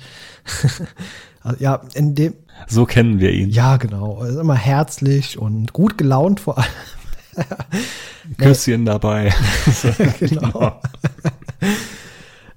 [1.41, 2.33] also, ja, in dem.
[2.67, 3.49] So kennen wir ihn.
[3.49, 4.21] Ja, genau.
[4.21, 6.67] Er ist immer herzlich und gut gelaunt vor allem.
[8.37, 9.33] Küsschen dabei.
[10.19, 10.79] genau.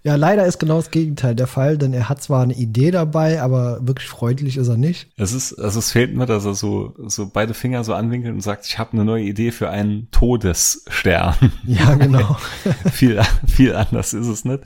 [0.02, 3.42] Ja, leider ist genau das Gegenteil der Fall, denn er hat zwar eine Idee dabei,
[3.42, 5.08] aber wirklich freundlich ist er nicht.
[5.16, 8.40] Es ist, also es fehlt mir, dass er so, so beide Finger so anwinkelt und
[8.40, 11.34] sagt, ich habe eine neue Idee für einen Todesstern.
[11.66, 12.38] Ja, genau.
[12.92, 14.62] viel, viel anders ist es nicht.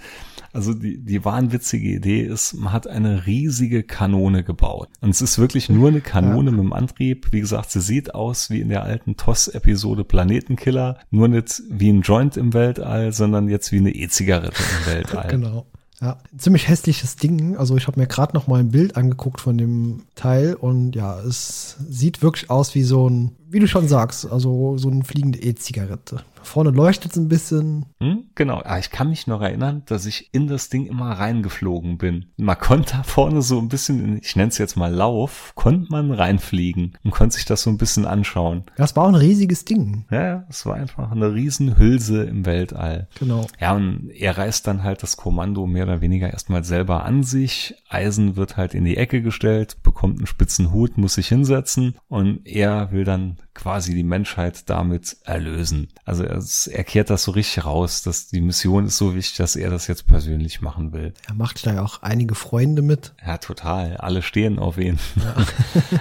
[0.54, 4.88] Also die, die wahnwitzige Idee ist, man hat eine riesige Kanone gebaut.
[5.00, 6.56] Und es ist wirklich nur eine Kanone ja.
[6.56, 7.32] mit dem Antrieb.
[7.32, 10.98] Wie gesagt, sie sieht aus wie in der alten TOS-Episode Planetenkiller.
[11.10, 15.28] Nur nicht wie ein Joint im Weltall, sondern jetzt wie eine E-Zigarette im Weltall.
[15.28, 15.66] genau.
[16.00, 17.56] Ja, ziemlich hässliches Ding.
[17.56, 21.18] Also ich habe mir gerade noch mal ein Bild angeguckt von dem Teil und ja,
[21.20, 25.40] es sieht wirklich aus wie so ein, wie du schon sagst, also so eine fliegende
[25.40, 26.22] E-Zigarette.
[26.44, 27.86] Vorne leuchtet es ein bisschen.
[28.00, 31.98] Hm, genau, ah, ich kann mich noch erinnern, dass ich in das Ding immer reingeflogen
[31.98, 32.26] bin.
[32.36, 36.10] Man konnte da vorne so ein bisschen, ich nenne es jetzt mal Lauf, konnte man
[36.10, 38.64] reinfliegen und konnte sich das so ein bisschen anschauen.
[38.76, 40.04] Das war auch ein riesiges Ding.
[40.10, 43.08] Ja, es war einfach eine Riesenhülse im Weltall.
[43.18, 43.46] Genau.
[43.60, 47.74] Ja, und er reißt dann halt das Kommando mehr oder weniger erstmal selber an sich.
[47.88, 52.46] Eisen wird halt in die Ecke gestellt, bekommt einen spitzen Hut, muss sich hinsetzen und
[52.46, 55.88] er will dann quasi die Menschheit damit erlösen.
[56.04, 59.56] Also er, er kehrt das so richtig raus, dass die Mission ist so wichtig, dass
[59.56, 61.14] er das jetzt persönlich machen will.
[61.26, 63.14] Er macht da ja auch einige Freunde mit.
[63.24, 63.96] Ja, total.
[63.98, 64.98] Alle stehen auf ihn.
[65.16, 65.34] Ja.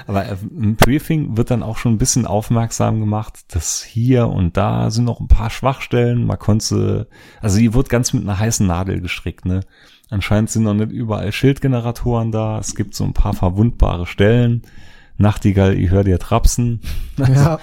[0.08, 4.89] Aber im Briefing wird dann auch schon ein bisschen aufmerksam gemacht, dass hier und da
[4.89, 6.26] sind noch ein paar Schwachstellen.
[6.26, 7.08] Man konnte,
[7.42, 9.62] also die wird ganz mit einer heißen Nadel gestrickt, ne?
[10.10, 12.60] Anscheinend sind noch nicht überall Schildgeneratoren da.
[12.60, 14.62] Es gibt so ein paar verwundbare Stellen.
[15.17, 16.82] Nachtigall, ich höre dir trapsen.
[17.17, 17.60] Ja.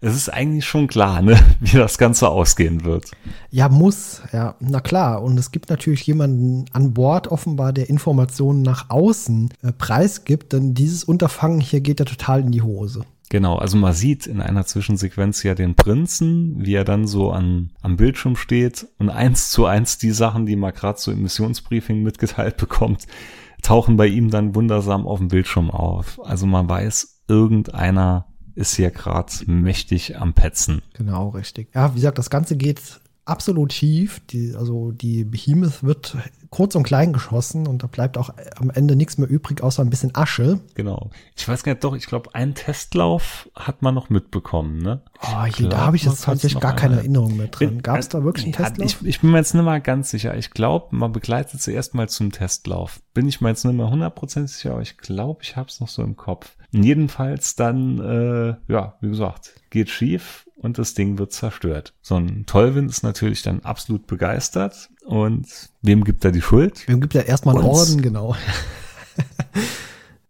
[0.00, 3.10] es ist eigentlich schon klar, ne, wie das Ganze ausgehen wird.
[3.50, 5.22] Ja, muss, ja, na klar.
[5.22, 10.74] Und es gibt natürlich jemanden an Bord offenbar, der Informationen nach außen äh, preisgibt, denn
[10.74, 13.04] dieses Unterfangen hier geht ja total in die Hose.
[13.30, 17.70] Genau, also man sieht in einer Zwischensequenz ja den Prinzen, wie er dann so an,
[17.82, 22.02] am Bildschirm steht und eins zu eins die Sachen, die man gerade so im Missionsbriefing
[22.02, 23.06] mitgeteilt bekommt,
[23.62, 26.20] tauchen bei ihm dann wundersam auf dem Bildschirm auf.
[26.24, 30.82] Also man weiß, irgendeiner ist hier gerade mächtig am Petzen.
[30.94, 31.68] Genau, richtig.
[31.74, 34.20] Ja, wie gesagt, das Ganze geht absolut schief.
[34.30, 36.16] Die, also die Behemoth wird
[36.50, 39.90] kurz und klein geschossen und da bleibt auch am Ende nichts mehr übrig, außer ein
[39.90, 40.60] bisschen Asche.
[40.74, 41.10] Genau.
[41.36, 45.02] Ich weiß gar nicht, doch, ich glaube, einen Testlauf hat man noch mitbekommen, ne?
[45.20, 47.82] Oh, ich glaub, da habe ich jetzt tatsächlich gar keine Erinnerung mehr drin.
[47.82, 49.02] Gab es da wirklich einen ja, Testlauf?
[49.02, 50.36] Ich, ich, bin mir jetzt nicht mal ganz sicher.
[50.36, 53.00] Ich glaube, man begleitet sie erstmal zum Testlauf.
[53.12, 55.88] Bin ich mir jetzt nicht mehr hundertprozentig sicher, aber ich glaube, ich habe es noch
[55.88, 56.56] so im Kopf.
[56.70, 61.94] Jedenfalls dann, äh, ja, wie gesagt, geht schief und das Ding wird zerstört.
[62.02, 65.46] So ein Tollwind ist natürlich dann absolut begeistert und
[65.82, 66.86] wem gibt er die Schuld?
[66.88, 68.36] Wem gibt er erstmal einen Orden, genau.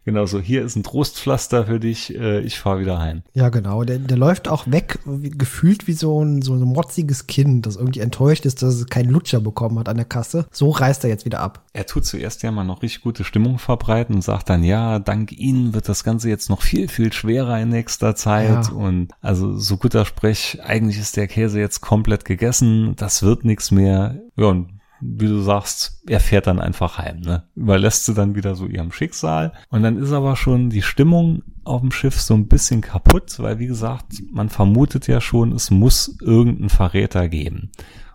[0.08, 3.24] Genau so, hier ist ein Trostpflaster für dich, äh, ich fahre wieder heim.
[3.34, 3.84] Ja, genau.
[3.84, 7.76] Der, der läuft auch weg, wie, gefühlt wie so ein, so ein motziges Kind, das
[7.76, 10.46] irgendwie enttäuscht ist, dass es keinen Lutscher bekommen hat an der Kasse.
[10.50, 11.62] So reißt er jetzt wieder ab.
[11.74, 15.30] Er tut zuerst ja mal noch richtig gute Stimmung verbreiten und sagt dann, ja, dank
[15.32, 18.68] Ihnen wird das Ganze jetzt noch viel, viel schwerer in nächster Zeit.
[18.68, 18.72] Ja.
[18.72, 23.70] Und also so guter Sprech, eigentlich ist der Käse jetzt komplett gegessen, das wird nichts
[23.70, 24.22] mehr.
[24.38, 27.44] Ja, und wie du sagst, er fährt dann einfach heim, ne?
[27.54, 29.52] Überlässt sie dann wieder so ihrem Schicksal.
[29.70, 33.58] Und dann ist aber schon die Stimmung auf dem Schiff so ein bisschen kaputt, weil
[33.58, 37.70] wie gesagt, man vermutet ja schon, es muss irgendeinen Verräter geben.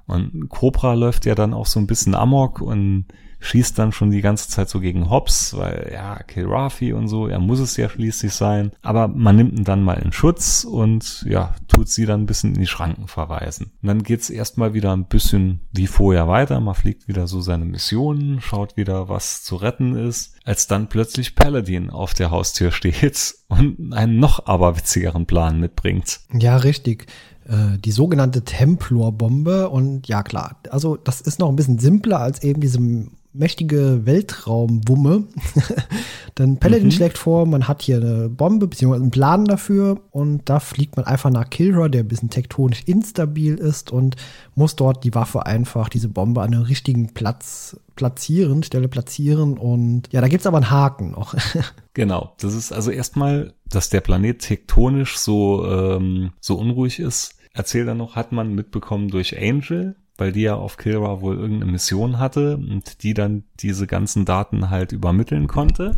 [0.06, 3.06] Und Cobra läuft ja dann auch so ein bisschen amok und
[3.44, 7.40] schießt dann schon die ganze Zeit so gegen Hobbs, weil ja, Kilrafi und so, er
[7.40, 8.72] muss es ja schließlich sein.
[8.82, 12.56] Aber man nimmt ihn dann mal in Schutz und ja, tut sie dann ein bisschen
[12.56, 13.72] in die Schranken verweisen.
[13.82, 16.60] Und dann geht's erstmal wieder ein bisschen wie vorher weiter.
[16.62, 21.36] Man fliegt wieder so seine Missionen, schaut wieder, was zu retten ist, als dann plötzlich
[21.36, 26.22] Paladin auf der Haustür steht und einen noch aberwitzigeren Plan mitbringt.
[26.32, 27.08] Ja, richtig
[27.46, 29.70] äh, die sogenannte Templor-Bombe.
[29.70, 32.80] Und ja, klar, also das ist noch ein bisschen simpler als eben diese
[33.34, 35.28] mächtige Weltraumwumme.
[36.38, 36.92] Denn Paladin mhm.
[36.92, 38.96] schlägt vor, man hat hier eine Bombe bzw.
[38.96, 43.56] einen Plan dafür und da fliegt man einfach nach Kilra, der ein bisschen tektonisch instabil
[43.56, 44.16] ist und
[44.56, 50.12] muss dort die Waffe einfach, diese Bombe an einem richtigen Platz platzieren, Stelle platzieren und
[50.12, 51.36] ja, da gibt es aber einen Haken noch.
[51.94, 57.88] genau, das ist also erstmal dass der Planet tektonisch so, ähm, so unruhig ist, erzählt
[57.88, 62.20] er noch, hat man mitbekommen durch Angel, weil die ja auf Kilra wohl irgendeine Mission
[62.20, 65.96] hatte und die dann diese ganzen Daten halt übermitteln konnte.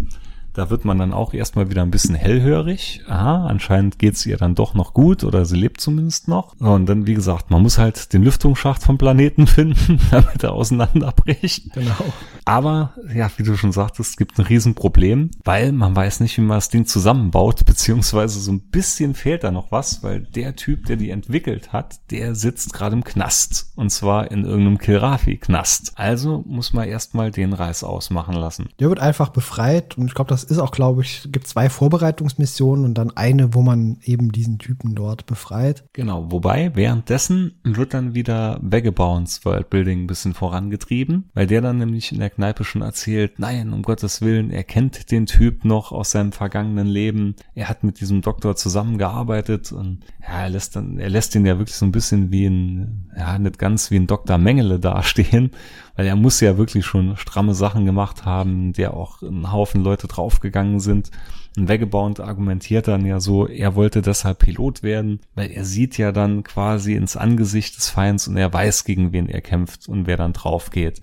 [0.56, 3.02] Da wird man dann auch erstmal wieder ein bisschen hellhörig.
[3.08, 6.56] Aha, anscheinend geht's ihr dann doch noch gut oder sie lebt zumindest noch.
[6.60, 11.74] Und dann, wie gesagt, man muss halt den Lüftungsschacht vom Planeten finden, damit er auseinanderbricht.
[11.74, 12.14] Genau.
[12.46, 16.42] Aber, ja, wie du schon sagtest, es gibt ein Riesenproblem, weil man weiß nicht, wie
[16.42, 20.86] man das Ding zusammenbaut, beziehungsweise so ein bisschen fehlt da noch was, weil der Typ,
[20.86, 23.74] der die entwickelt hat, der sitzt gerade im Knast.
[23.76, 25.94] Und zwar in irgendeinem Kilrafi-Knast.
[25.96, 28.70] Also muss man erstmal den Reis ausmachen lassen.
[28.80, 32.86] Der wird einfach befreit und ich glaube, das ist auch, glaube ich, gibt zwei Vorbereitungsmissionen
[32.86, 35.84] und dann eine, wo man eben diesen Typen dort befreit.
[35.94, 42.12] Genau, wobei währenddessen wird dann wieder Vagabonds Worldbuilding ein bisschen vorangetrieben, weil der dann nämlich
[42.12, 46.12] in der Kneipe schon erzählt, nein, um Gottes Willen, er kennt den Typ noch aus
[46.12, 51.10] seinem vergangenen Leben, er hat mit diesem Doktor zusammengearbeitet und ja, er lässt dann, er
[51.10, 54.38] lässt ihn ja wirklich so ein bisschen wie ein, ja, nicht ganz wie ein Dr.
[54.38, 55.52] Mengele dastehen
[55.96, 60.08] weil er muss ja wirklich schon stramme Sachen gemacht haben, der auch ein Haufen Leute
[60.08, 61.12] draufgegangen sind.
[61.58, 66.12] Ein Vagabond argumentiert dann ja so, er wollte deshalb Pilot werden, weil er sieht ja
[66.12, 70.18] dann quasi ins Angesicht des Feinds und er weiß, gegen wen er kämpft und wer
[70.18, 71.02] dann drauf geht.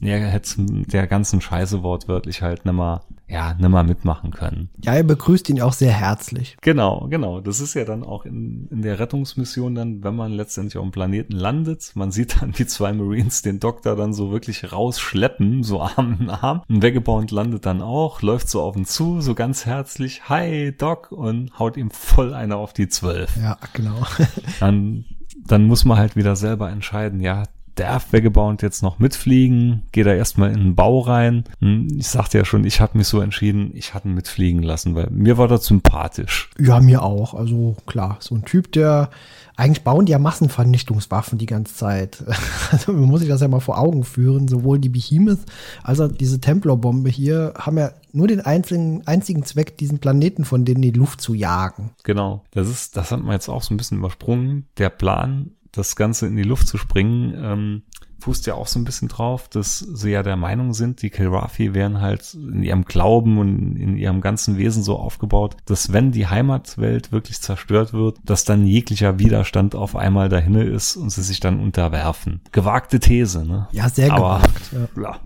[0.00, 4.68] Er hätte der ganzen Scheiße wortwörtlich halt nimmer ja, nimmer mitmachen können.
[4.82, 6.56] Ja, er begrüßt ihn auch sehr herzlich.
[6.60, 7.40] Genau, genau.
[7.40, 10.92] Das ist ja dann auch in, in der Rettungsmission dann, wenn man letztendlich auf dem
[10.92, 11.92] Planeten landet.
[11.94, 16.28] Man sieht dann die zwei Marines den Doktor dann so wirklich rausschleppen, so Arm in
[16.28, 16.62] Arm.
[16.68, 21.10] Ein Vagabond landet dann auch, läuft so auf ihn zu, so ganz herzlich, hi Doc,
[21.10, 23.34] und haut ihm voll einer auf die Zwölf.
[23.36, 24.02] Ja, genau.
[24.60, 25.06] dann
[25.44, 29.82] dann muss man halt wieder selber entscheiden, ja, darf Vagabond jetzt noch mitfliegen?
[29.92, 31.44] Geht er erstmal in den Bau rein?
[31.60, 34.94] Hm, ich sagte ja schon, ich habe mich so entschieden, ich hatte ihn mitfliegen lassen,
[34.94, 36.50] weil mir war das sympathisch.
[36.58, 37.34] Ja, mir auch.
[37.34, 39.10] Also klar, so ein Typ, der
[39.56, 42.24] eigentlich bauen die ja Massenvernichtungswaffen die ganze Zeit.
[42.70, 44.48] Also man muss sich das ja mal vor Augen führen.
[44.48, 45.40] Sowohl die Behemoth
[45.82, 50.64] als auch diese Templar-Bombe hier haben ja nur den einzigen, einzigen Zweck, diesen Planeten von
[50.64, 51.90] denen in die Luft zu jagen.
[52.02, 52.44] Genau.
[52.50, 54.66] Das ist, das hat man jetzt auch so ein bisschen übersprungen.
[54.78, 57.82] Der Plan das Ganze in die Luft zu springen, ähm,
[58.22, 61.74] fußt ja auch so ein bisschen drauf, dass sie ja der Meinung sind, die Kilrafi
[61.74, 66.28] wären halt in ihrem Glauben und in ihrem ganzen Wesen so aufgebaut, dass wenn die
[66.28, 71.40] Heimatwelt wirklich zerstört wird, dass dann jeglicher Widerstand auf einmal dahin ist und sie sich
[71.40, 72.40] dann unterwerfen.
[72.52, 73.68] Gewagte These, ne?
[73.72, 74.70] Ja, sehr Aber, gewagt.
[74.72, 75.02] Ja.
[75.02, 75.16] ja.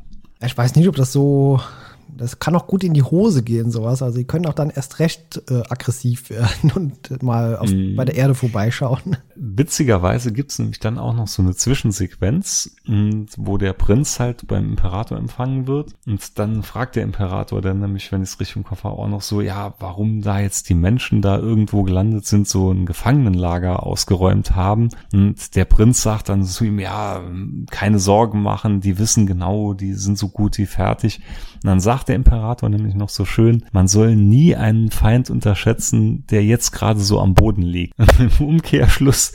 [0.46, 1.60] Ich weiß nicht, ob das so
[2.16, 4.02] das kann auch gut in die Hose gehen, sowas.
[4.02, 7.96] Also, sie können auch dann erst recht äh, aggressiv werden und mal auf, mm.
[7.96, 9.16] bei der Erde vorbeischauen.
[9.34, 12.76] Witzigerweise gibt's nämlich dann auch noch so eine Zwischensequenz,
[13.36, 15.92] wo der Prinz halt beim Imperator empfangen wird.
[16.06, 19.08] Und dann fragt der Imperator dann nämlich, wenn ich es richtig im Kopf habe, auch
[19.08, 23.82] noch so, ja, warum da jetzt die Menschen da irgendwo gelandet sind, so ein Gefangenenlager
[23.82, 24.88] ausgeräumt haben.
[25.12, 27.22] Und der Prinz sagt dann zu ihm, ja,
[27.70, 31.20] keine Sorgen machen, die wissen genau, die sind so gut wie fertig.
[31.66, 36.24] Und dann sagt der Imperator nämlich noch so schön, man soll nie einen Feind unterschätzen,
[36.30, 37.92] der jetzt gerade so am Boden liegt.
[38.20, 39.32] Im Umkehrschluss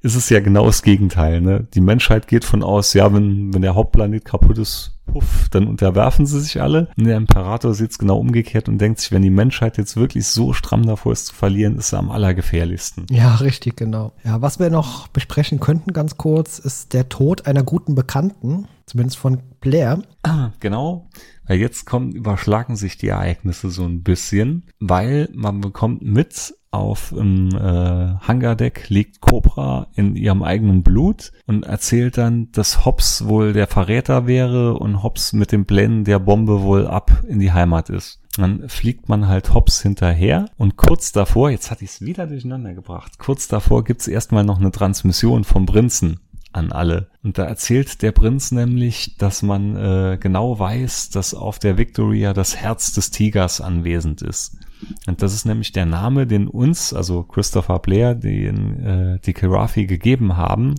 [0.00, 1.40] ist es ja genau das Gegenteil.
[1.40, 1.66] Ne?
[1.74, 6.24] Die Menschheit geht von aus, ja, wenn, wenn der Hauptplanet kaputt ist, puff, dann unterwerfen
[6.24, 6.86] sie sich alle.
[6.96, 10.28] Und der Imperator sieht es genau umgekehrt und denkt sich, wenn die Menschheit jetzt wirklich
[10.28, 13.06] so stramm davor ist zu verlieren, ist er am allergefährlichsten.
[13.10, 14.12] Ja, richtig, genau.
[14.22, 19.18] Ja, was wir noch besprechen könnten ganz kurz, ist der Tod einer guten Bekannten, zumindest
[19.18, 20.02] von Blair.
[20.22, 21.08] Ah, genau.
[21.52, 27.10] Weil jetzt kommen, überschlagen sich die Ereignisse so ein bisschen, weil man bekommt mit, auf
[27.10, 33.52] dem äh, Hangardeck liegt Cobra in ihrem eigenen Blut und erzählt dann, dass Hobbs wohl
[33.52, 37.90] der Verräter wäre und Hobbs mit dem Plänen der Bombe wohl ab in die Heimat
[37.90, 38.18] ist.
[38.38, 42.72] Dann fliegt man halt Hobbs hinterher und kurz davor, jetzt hatte ich es wieder durcheinander
[42.72, 46.18] gebracht, kurz davor gibt's erstmal noch eine Transmission vom Prinzen
[46.52, 47.08] an alle.
[47.22, 52.32] Und da erzählt der Prinz nämlich, dass man äh, genau weiß, dass auf der Victoria
[52.32, 54.58] das Herz des Tigers anwesend ist.
[55.06, 59.86] Und das ist nämlich der Name, den uns, also Christopher Blair, den äh, die Kirafi
[59.86, 60.74] gegeben haben,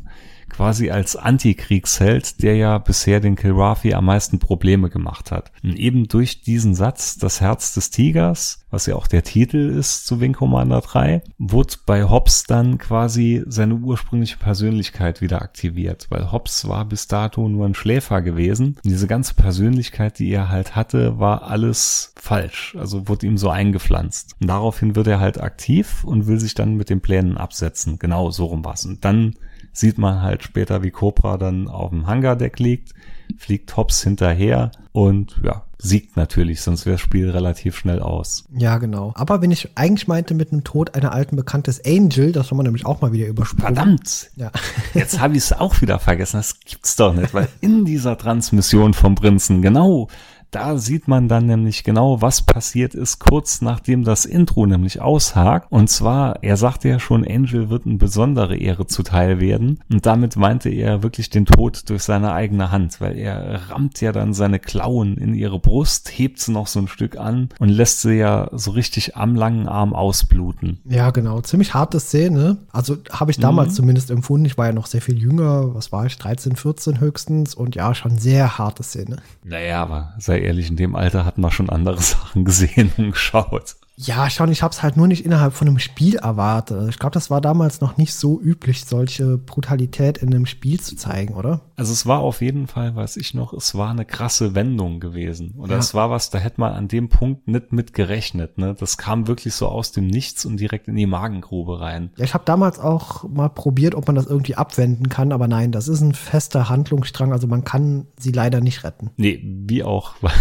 [0.54, 5.52] quasi als Antikriegsheld, der ja bisher den Kilrafi am meisten Probleme gemacht hat.
[5.64, 10.06] Und eben durch diesen Satz, das Herz des Tigers, was ja auch der Titel ist
[10.06, 16.32] zu Wing Commander 3, wurde bei Hobbs dann quasi seine ursprüngliche Persönlichkeit wieder aktiviert, weil
[16.32, 18.76] Hobbs war bis dato nur ein Schläfer gewesen.
[18.84, 22.76] Und diese ganze Persönlichkeit, die er halt hatte, war alles falsch.
[22.80, 24.36] Also wurde ihm so eingepflanzt.
[24.40, 28.00] Und daraufhin wird er halt aktiv und will sich dann mit den Plänen absetzen.
[28.00, 28.86] Genau so rum war's.
[28.86, 29.36] Und dann
[29.74, 32.94] sieht man halt später, wie Cobra dann auf dem Hangardeck liegt,
[33.38, 38.46] fliegt Hobbs hinterher und ja, siegt natürlich, sonst wäre das Spiel relativ schnell aus.
[38.56, 39.12] Ja, genau.
[39.16, 42.66] Aber wenn ich eigentlich meinte mit einem Tod einer alten Bekanntes Angel, das soll man
[42.66, 43.76] nämlich auch mal wieder übersprungen.
[43.76, 44.32] Verdammt!
[44.36, 44.52] Ja.
[44.94, 46.38] Jetzt habe ich es auch wieder vergessen.
[46.38, 50.08] Das gibt's doch nicht, weil in dieser Transmission vom Prinzen, genau,
[50.54, 55.72] da sieht man dann nämlich genau, was passiert ist, kurz nachdem das Intro nämlich aushakt.
[55.72, 59.80] Und zwar, er sagte ja schon, Angel wird eine besondere Ehre zuteil werden.
[59.92, 64.12] Und damit meinte er wirklich den Tod durch seine eigene Hand, weil er rammt ja
[64.12, 68.02] dann seine Klauen in ihre Brust, hebt sie noch so ein Stück an und lässt
[68.02, 70.80] sie ja so richtig am langen Arm ausbluten.
[70.86, 71.42] Ja, genau.
[71.42, 72.58] Ziemlich harte Szene.
[72.72, 73.76] Also habe ich damals mhm.
[73.76, 74.46] zumindest empfunden.
[74.46, 75.74] Ich war ja noch sehr viel jünger.
[75.74, 76.18] Was war ich?
[76.18, 77.56] 13, 14 höchstens.
[77.56, 79.18] Und ja, schon sehr harte Szene.
[79.44, 83.76] Naja, aber sei ehrlich, in dem Alter hat man schon andere Sachen gesehen und geschaut.
[83.96, 86.90] Ja, schon, ich habe es halt nur nicht innerhalb von einem Spiel erwartet.
[86.90, 90.96] Ich glaube, das war damals noch nicht so üblich, solche Brutalität in einem Spiel zu
[90.96, 91.62] zeigen, oder?
[91.76, 95.54] Also es war auf jeden Fall, weiß ich noch, es war eine krasse Wendung gewesen.
[95.58, 95.80] Oder ja.
[95.80, 98.58] es war was, da hätte man an dem Punkt nicht mit gerechnet.
[98.58, 98.76] Ne?
[98.78, 102.12] Das kam wirklich so aus dem Nichts und direkt in die Magengrube rein.
[102.18, 105.72] Ja, ich habe damals auch mal probiert, ob man das irgendwie abwenden kann, aber nein,
[105.72, 109.12] das ist ein fester Handlungsstrang, also man kann sie leider nicht retten.
[109.18, 110.34] Nee, wie auch, weil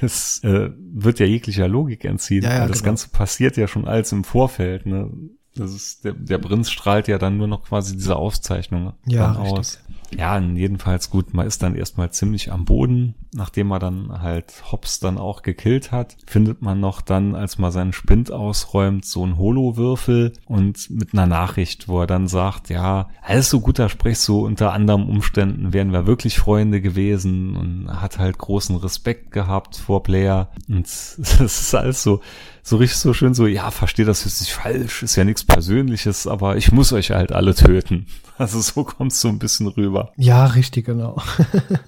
[0.00, 2.44] es äh, wird ja jeglicher Logik entziehen.
[2.44, 2.91] Ja, ja, das genau.
[2.92, 4.84] Ganze passiert ja schon alles im Vorfeld.
[4.84, 5.10] Ne?
[5.54, 9.82] Das ist, der, der Prinz strahlt ja dann nur noch quasi diese Aufzeichnung ja, aus.
[10.14, 15.00] Ja, jedenfalls gut, man ist dann erstmal ziemlich am Boden, nachdem man dann halt Hobbs
[15.00, 19.38] dann auch gekillt hat, findet man noch dann, als man seinen Spind ausräumt, so einen
[19.38, 24.42] Holowürfel und mit einer Nachricht, wo er dann sagt, ja, alles so guter Sprech, so
[24.42, 30.02] unter anderem Umständen wären wir wirklich Freunde gewesen und hat halt großen Respekt gehabt vor
[30.02, 32.20] Player und das ist alles so,
[32.62, 36.26] so richtig so schön so, ja, verstehe das jetzt nicht falsch, ist ja nichts Persönliches,
[36.26, 38.06] aber ich muss euch halt alle töten.
[38.38, 40.10] Also so kommt es so ein bisschen rüber.
[40.16, 41.22] Ja, richtig, genau.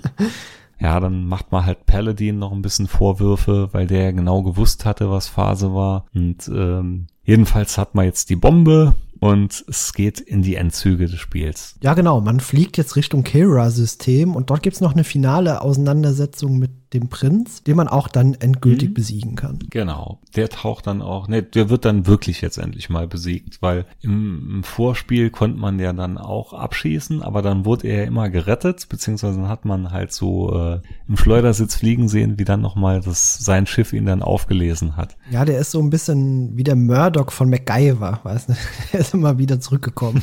[0.78, 4.84] ja, dann macht man halt Paladin noch ein bisschen Vorwürfe, weil der ja genau gewusst
[4.84, 6.04] hatte, was Phase war.
[6.14, 8.94] Und ähm, jedenfalls hat man jetzt die Bombe
[9.24, 11.76] und es geht in die Endzüge des Spiels.
[11.82, 12.20] Ja, genau.
[12.20, 17.62] Man fliegt jetzt Richtung Kira-System und dort gibt's noch eine finale Auseinandersetzung mit dem Prinz,
[17.64, 18.94] den man auch dann endgültig mhm.
[18.94, 19.58] besiegen kann.
[19.70, 20.20] Genau.
[20.36, 24.56] Der taucht dann auch, ne, der wird dann wirklich jetzt endlich mal besiegt, weil im,
[24.56, 29.38] im Vorspiel konnte man ja dann auch abschießen, aber dann wurde er immer gerettet, beziehungsweise
[29.38, 33.66] dann hat man halt so äh, im Schleudersitz fliegen sehen, wie dann nochmal das, sein
[33.66, 35.16] Schiff ihn dann aufgelesen hat.
[35.30, 38.54] Ja, der ist so ein bisschen wie der Murdoch von MacGyver, weißt du?
[39.14, 40.22] Ist immer wieder zurückgekommen.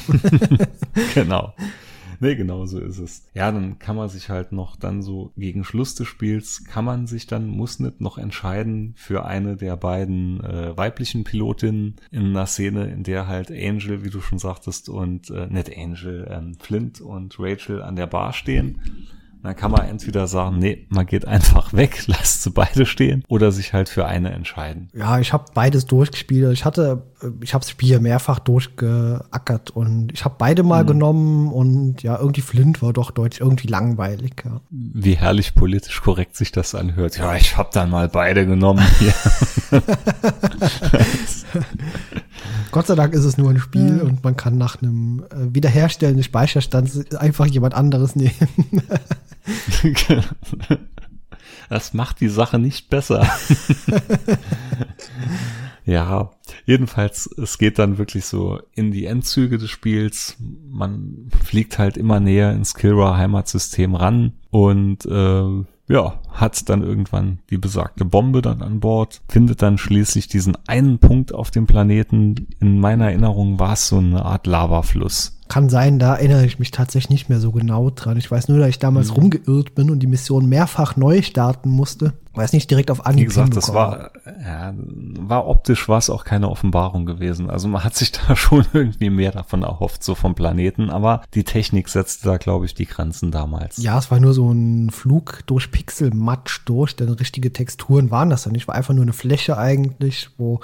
[1.14, 1.54] genau.
[2.20, 3.24] Nee, genau so ist es.
[3.34, 7.08] Ja, dann kann man sich halt noch dann so gegen Schluss des Spiels, kann man
[7.08, 12.46] sich dann, muss nicht noch entscheiden für eine der beiden äh, weiblichen Pilotinnen in einer
[12.46, 17.02] Szene, in der halt Angel, wie du schon sagtest, und äh, nicht Angel, ähm, Flint
[17.02, 18.82] und Rachel an der Bar stehen
[19.44, 23.52] dann kann man entweder sagen, nee, man geht einfach weg, lasst sie beide stehen oder
[23.52, 24.89] sich halt für eine entscheiden.
[24.94, 26.54] Ja, ich habe beides durchgespielt.
[26.54, 30.88] Ich hatte, äh, ich habe das Spiel mehrfach durchgeackert und ich habe beide mal mhm.
[30.88, 34.44] genommen und ja, irgendwie Flint war doch deutlich irgendwie langweilig.
[34.46, 34.62] Ja.
[34.70, 37.18] Wie herrlich politisch korrekt sich das anhört.
[37.18, 38.86] Ja, ich habe dann mal beide genommen.
[42.72, 44.04] Gott sei Dank ist es nur ein Spiel ja.
[44.04, 48.82] und man kann nach einem äh, Wiederherstellen des Speicherstands einfach jemand anderes nehmen.
[51.70, 53.30] das macht die Sache nicht besser.
[55.86, 56.32] ja,
[56.66, 60.38] jedenfalls, es geht dann wirklich so in die Endzüge des Spiels.
[60.39, 67.39] Man fliegt halt immer näher ins Kilra Heimatsystem ran und äh, ja, hat dann irgendwann
[67.49, 72.47] die besagte Bombe dann an Bord, findet dann schließlich diesen einen Punkt auf dem Planeten.
[72.59, 75.38] In meiner Erinnerung war es so eine Art Lavafluss.
[75.51, 78.15] Kann sein, da erinnere ich mich tatsächlich nicht mehr so genau dran.
[78.15, 79.15] Ich weiß nur, dass ich damals mhm.
[79.15, 82.13] rumgeirrt bin und die Mission mehrfach neu starten musste.
[82.34, 84.11] Weiß nicht direkt auf Anhieb Wie gesagt, das war,
[84.41, 84.73] ja,
[85.19, 87.49] war optisch war es auch keine Offenbarung gewesen.
[87.49, 90.89] Also man hat sich da schon irgendwie mehr davon erhofft, so vom Planeten.
[90.89, 93.75] Aber die Technik setzte da, glaube ich, die Grenzen damals.
[93.84, 95.69] Ja, es war nur so ein Flug durch
[96.22, 98.67] Pixelmatsch durch, denn richtige Texturen waren das ja nicht.
[98.67, 100.59] War einfach nur eine Fläche eigentlich, wo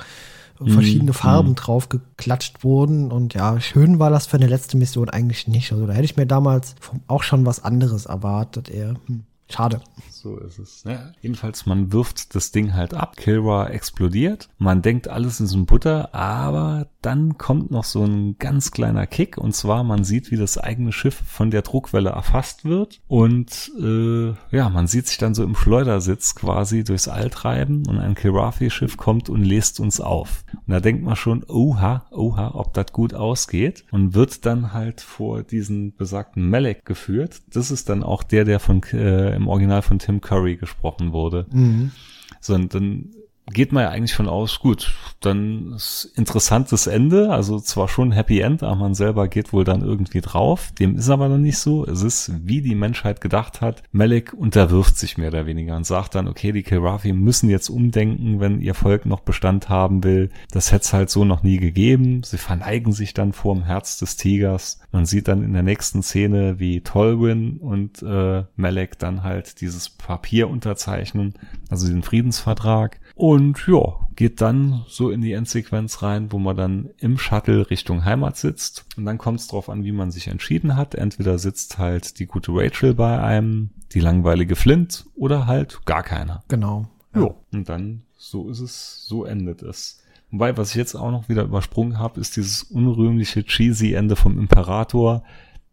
[0.57, 1.15] verschiedene mhm.
[1.15, 1.55] Farben mhm.
[1.55, 3.11] drauf geklatscht wurden.
[3.11, 5.71] Und ja, schön war das für eine letzte Mission eigentlich nicht.
[5.71, 6.75] Also da hätte ich mir damals
[7.07, 8.69] auch schon was anderes erwartet.
[8.69, 8.95] Eher.
[9.05, 9.23] Hm.
[9.49, 9.81] Schade.
[10.27, 10.83] So ist es.
[10.83, 11.13] Ja.
[11.21, 13.15] Jedenfalls, man wirft das Ding halt ab.
[13.15, 14.49] Kilra explodiert.
[14.57, 19.37] Man denkt, alles ist ein Butter, aber dann kommt noch so ein ganz kleiner Kick.
[19.37, 22.99] Und zwar, man sieht, wie das eigene Schiff von der Druckwelle erfasst wird.
[23.07, 27.87] Und äh, ja, man sieht sich dann so im Schleudersitz quasi durchs All treiben.
[27.87, 30.43] Und ein Kilrathi-Schiff kommt und lässt uns auf.
[30.51, 33.85] Und da denkt man schon, oha, oha, ob das gut ausgeht.
[33.91, 37.41] Und wird dann halt vor diesen besagten Melek geführt.
[37.53, 41.45] Das ist dann auch der, der von äh, im Original von Tim Curry gesprochen wurde.
[41.51, 41.91] Mhm.
[42.39, 43.11] So, und dann
[43.51, 48.41] geht man ja eigentlich von aus, gut, dann ist interessantes Ende, also zwar schon Happy
[48.41, 50.71] End, aber man selber geht wohl dann irgendwie drauf.
[50.77, 51.85] Dem ist aber dann nicht so.
[51.85, 53.83] Es ist, wie die Menschheit gedacht hat.
[53.91, 58.39] Melek unterwirft sich mehr oder weniger und sagt dann, okay, die Kilrafi müssen jetzt umdenken,
[58.39, 60.29] wenn ihr Volk noch Bestand haben will.
[60.51, 62.23] Das hätte es halt so noch nie gegeben.
[62.23, 64.79] Sie verneigen sich dann vor dem Herz des Tigers.
[64.91, 69.89] Man sieht dann in der nächsten Szene, wie Tolwyn und äh, Melek dann halt dieses
[69.89, 71.33] Papier unterzeichnen,
[71.69, 72.99] also den Friedensvertrag.
[73.17, 78.05] Und ja, geht dann so in die Endsequenz rein, wo man dann im Shuttle Richtung
[78.05, 78.85] Heimat sitzt.
[78.95, 80.93] Und dann kommt es drauf an, wie man sich entschieden hat.
[80.93, 86.43] Entweder sitzt halt die gute Rachel bei einem, die langweilige Flint oder halt gar keiner.
[86.47, 86.89] Genau.
[87.15, 87.21] Ja.
[87.21, 87.35] Jo.
[87.51, 89.99] Und dann, so ist es, so endet es.
[90.29, 94.37] Wobei, was ich jetzt auch noch wieder übersprungen habe, ist dieses unrühmliche cheesy Ende vom
[94.37, 95.23] Imperator,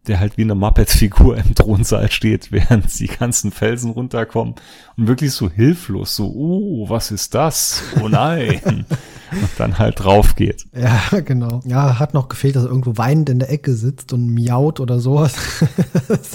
[0.07, 4.55] der halt wie eine Muppet-Figur im Thronsaal steht, während die ganzen Felsen runterkommen
[4.97, 7.83] und wirklich so hilflos, so, oh, was ist das?
[8.01, 8.61] Oh nein.
[9.31, 10.65] und dann halt drauf geht.
[10.73, 11.61] Ja, genau.
[11.65, 14.99] Ja, hat noch gefehlt, dass er irgendwo weinend in der Ecke sitzt und miaut oder
[14.99, 15.33] sowas.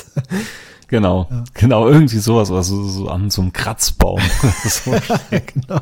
[0.89, 1.45] genau, ja.
[1.55, 4.21] genau, irgendwie sowas, oder so, so an so einem Kratzbaum.
[4.65, 4.93] so
[5.31, 5.81] genau.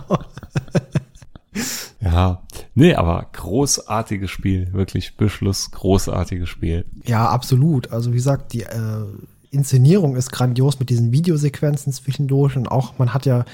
[2.00, 2.42] Ja,
[2.74, 6.84] nee, aber großartiges Spiel, wirklich Beschluss, großartiges Spiel.
[7.04, 7.90] Ja, absolut.
[7.90, 9.04] Also wie gesagt, die äh,
[9.50, 13.44] Inszenierung ist grandios mit diesen Videosequenzen zwischendurch und auch man hat ja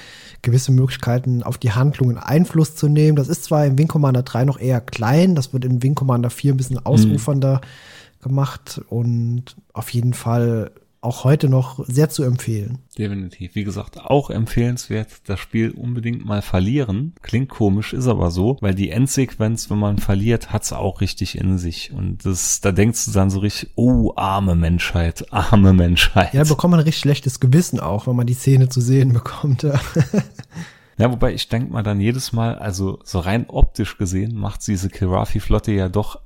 [0.41, 3.15] gewisse Möglichkeiten auf die Handlungen Einfluss zu nehmen.
[3.15, 6.29] Das ist zwar im Wing Commander 3 noch eher klein, das wird in Wing Commander
[6.29, 8.23] 4 ein bisschen ausufernder mhm.
[8.23, 10.71] gemacht und auf jeden Fall
[11.05, 12.79] auch heute noch sehr zu empfehlen.
[12.97, 13.55] Definitiv.
[13.55, 17.13] Wie gesagt, auch empfehlenswert, das Spiel unbedingt mal verlieren.
[17.21, 21.57] Klingt komisch, ist aber so, weil die Endsequenz, wenn man verliert, hat's auch richtig in
[21.57, 21.91] sich.
[21.93, 26.33] Und das, da denkst du dann so richtig, oh, arme Menschheit, arme Menschheit.
[26.33, 29.63] Ja, bekommt man ein richtig schlechtes Gewissen auch, wenn man die Szene zu sehen bekommt.
[29.63, 29.79] Ja.
[30.97, 34.89] Ja, wobei ich denke mal dann jedes Mal, also so rein optisch gesehen, macht diese
[34.89, 36.21] Kirafi-Flotte ja doch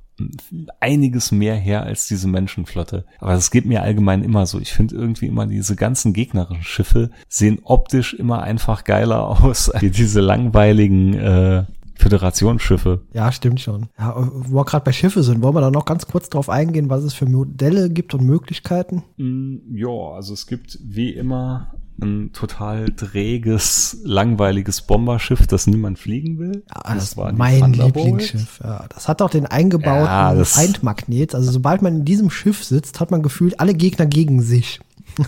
[0.80, 3.04] einiges mehr her als diese Menschenflotte.
[3.18, 4.58] Aber es geht mir allgemein immer so.
[4.58, 9.96] Ich finde irgendwie immer diese ganzen gegnerischen Schiffe sehen optisch immer einfach geiler aus als
[9.96, 11.64] diese langweiligen äh,
[12.00, 13.02] Föderationsschiffe.
[13.12, 13.88] Ja, stimmt schon.
[13.98, 16.90] Ja, wo wir gerade bei Schiffe sind, wollen wir da noch ganz kurz drauf eingehen,
[16.90, 19.04] was es für Modelle gibt und Möglichkeiten?
[19.16, 26.38] Mm, ja, also es gibt wie immer ein total träges, langweiliges Bomberschiff, das niemand fliegen
[26.38, 26.64] will.
[26.68, 28.60] Ja, das, das war mein Lieblingsschiff.
[28.64, 31.34] Ja, das hat auch den eingebauten ja, Feindmagnet.
[31.34, 34.80] Also sobald man in diesem Schiff sitzt, hat man gefühlt alle Gegner gegen sich.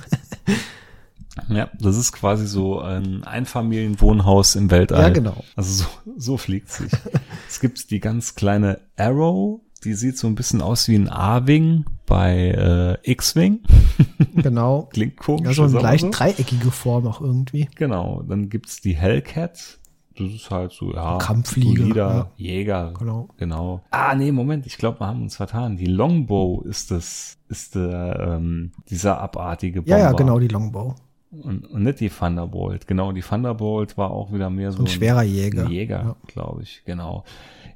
[1.48, 5.02] Ja, das ist quasi so ein Einfamilienwohnhaus im Weltall.
[5.02, 5.44] Ja, genau.
[5.56, 6.92] Also so, so fliegt sich.
[7.48, 11.84] es gibt die ganz kleine Arrow, die sieht so ein bisschen aus wie ein A-Wing
[12.06, 13.60] bei äh, X-Wing.
[14.34, 14.88] Genau.
[14.92, 15.44] Klingt komisch.
[15.44, 16.10] Ja, so eine leicht so.
[16.10, 17.68] dreieckige Form auch irgendwie.
[17.74, 18.22] Genau.
[18.22, 19.78] Dann gibt's die Hellcat.
[20.16, 21.18] Das ist halt so, ja.
[21.18, 21.82] Kampfflieger.
[21.82, 22.30] Solider ja.
[22.36, 22.94] Jäger.
[22.98, 23.28] Genau.
[23.36, 23.82] Genau.
[23.90, 24.66] Ah, nee, Moment.
[24.66, 25.76] Ich glaube, wir haben uns vertan.
[25.76, 29.98] Die Longbow ist das, ist der, ähm, dieser abartige Bomber.
[29.98, 30.94] Ja, ja, genau, die Longbow.
[31.32, 32.86] Und, und nicht die Thunderbolt.
[32.86, 35.66] Genau, die Thunderbolt war auch wieder mehr so ein, schwerer Jäger.
[35.68, 36.16] Jäger, ja.
[36.26, 36.82] glaube ich.
[36.84, 37.24] Genau.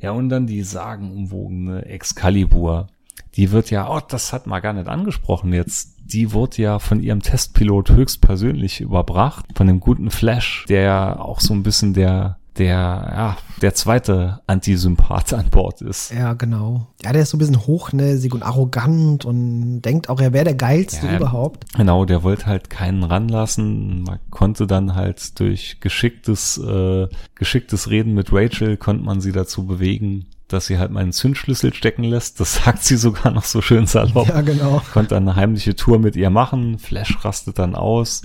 [0.01, 2.89] Ja, und dann die sagenumwogene Excalibur.
[3.35, 5.97] Die wird ja, oh, das hat man gar nicht angesprochen jetzt.
[6.05, 11.41] Die wurde ja von ihrem Testpilot höchstpersönlich überbracht, von dem guten Flash, der ja auch
[11.41, 16.13] so ein bisschen der der, ja, der zweite Antisympath an Bord ist.
[16.13, 16.89] Ja, genau.
[17.03, 20.55] Ja, der ist so ein bisschen hochnäsig und arrogant und denkt auch, er wäre der
[20.55, 21.73] geilste ja, überhaupt.
[21.75, 24.03] Genau, der wollte halt keinen ranlassen.
[24.03, 29.67] Man konnte dann halt durch geschicktes, äh, geschicktes Reden mit Rachel, konnte man sie dazu
[29.67, 32.41] bewegen, dass sie halt meinen Zündschlüssel stecken lässt.
[32.41, 34.29] Das sagt sie sogar noch so schön salopp.
[34.29, 34.83] Ja, genau.
[34.93, 36.79] Konnte dann eine heimliche Tour mit ihr machen.
[36.79, 38.23] Flash rastet dann aus.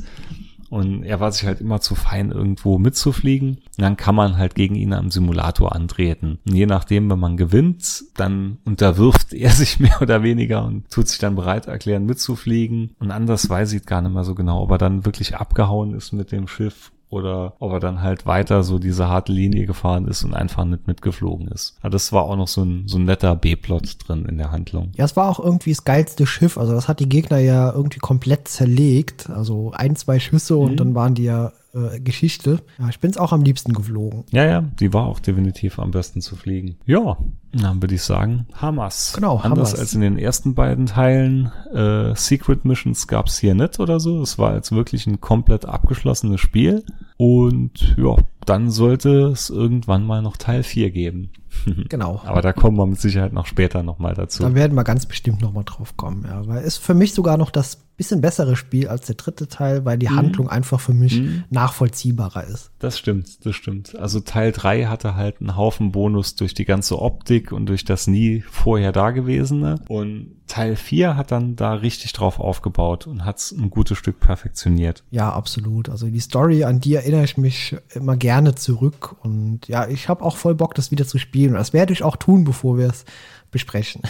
[0.71, 3.57] Und er war sich halt immer zu fein, irgendwo mitzufliegen.
[3.57, 6.39] Und dann kann man halt gegen ihn am Simulator antreten.
[6.47, 11.09] Und je nachdem, wenn man gewinnt, dann unterwirft er sich mehr oder weniger und tut
[11.09, 12.95] sich dann bereit erklären, mitzufliegen.
[12.99, 16.13] Und anders weiß ich gar nicht mehr so genau, ob er dann wirklich abgehauen ist
[16.13, 20.23] mit dem Schiff oder ob er dann halt weiter so diese harte Linie gefahren ist
[20.23, 21.77] und einfach nicht mitgeflogen ist.
[21.81, 24.91] Aber das war auch noch so ein, so ein netter B-Plot drin in der Handlung.
[24.95, 26.57] Ja, es war auch irgendwie das geilste Schiff.
[26.57, 29.29] Also das hat die Gegner ja irgendwie komplett zerlegt.
[29.29, 30.61] Also ein, zwei Schüsse mhm.
[30.61, 32.59] und dann waren die ja äh, Geschichte.
[32.79, 34.25] Ja, ich bin's auch am liebsten geflogen.
[34.31, 36.75] Ja, ja, die war auch definitiv am besten zu fliegen.
[36.85, 37.17] Ja,
[37.53, 39.13] dann würde ich sagen, Hamas.
[39.13, 39.79] Genau, Anders Hamas.
[39.79, 41.51] als in den ersten beiden Teilen.
[41.73, 44.21] Äh, Secret Missions gab's hier nicht oder so.
[44.21, 46.83] Es war jetzt wirklich ein komplett abgeschlossenes Spiel.
[47.23, 48.15] Und ja,
[48.47, 51.29] dann sollte es irgendwann mal noch Teil 4 geben.
[51.89, 52.21] Genau.
[52.25, 54.43] Aber da kommen wir mit Sicherheit noch später nochmal dazu.
[54.43, 56.47] Da werden wir ganz bestimmt nochmal drauf kommen, ja.
[56.47, 59.99] Weil ist für mich sogar noch das bisschen bessere Spiel als der dritte Teil, weil
[59.99, 60.15] die mhm.
[60.15, 61.43] Handlung einfach für mich mhm.
[61.51, 62.71] nachvollziehbarer ist.
[62.79, 63.95] Das stimmt, das stimmt.
[63.95, 68.07] Also Teil 3 hatte halt einen Haufen Bonus durch die ganze Optik und durch das
[68.07, 69.81] nie vorher Dagewesene.
[69.87, 74.19] Und Teil 4 hat dann da richtig drauf aufgebaut und hat es ein gutes Stück
[74.19, 75.03] perfektioniert.
[75.11, 75.87] Ja, absolut.
[75.87, 79.15] Also die Story, an die erinnere ich mich immer gerne zurück.
[79.21, 81.40] Und ja, ich habe auch voll Bock, das wieder zu spielen.
[81.49, 83.05] Und das werde ich auch tun, bevor wir es
[83.51, 84.01] besprechen.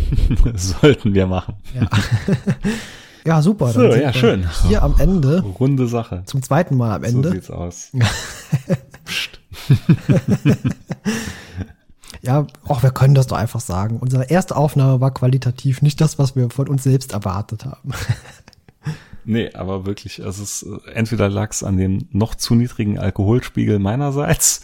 [0.54, 1.54] Sollten wir machen.
[1.74, 1.88] Ja.
[3.24, 3.68] Ja, super.
[3.68, 4.48] So, ja, schön.
[4.66, 5.42] Hier am Ende.
[5.42, 6.24] Runde Sache.
[6.26, 7.28] Zum zweiten Mal am Ende.
[7.28, 7.92] So sieht's aus.
[12.22, 13.98] ja, auch wir können das doch einfach sagen.
[13.98, 17.92] Unsere erste Aufnahme war qualitativ nicht das, was wir von uns selbst erwartet haben.
[19.24, 24.62] Nee, aber wirklich, also es, entweder lag es an dem noch zu niedrigen Alkoholspiegel meinerseits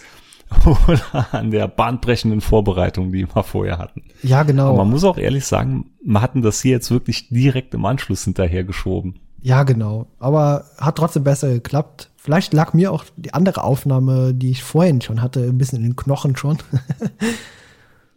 [0.86, 4.04] oder an der bahnbrechenden Vorbereitung, die wir vorher hatten.
[4.22, 4.68] Ja, genau.
[4.68, 8.24] Aber man muss auch ehrlich sagen, wir hatten das hier jetzt wirklich direkt im Anschluss
[8.24, 9.20] hinterher geschoben.
[9.40, 10.06] Ja, genau.
[10.18, 12.10] Aber hat trotzdem besser geklappt.
[12.16, 15.84] Vielleicht lag mir auch die andere Aufnahme, die ich vorhin schon hatte, ein bisschen in
[15.84, 16.58] den Knochen schon.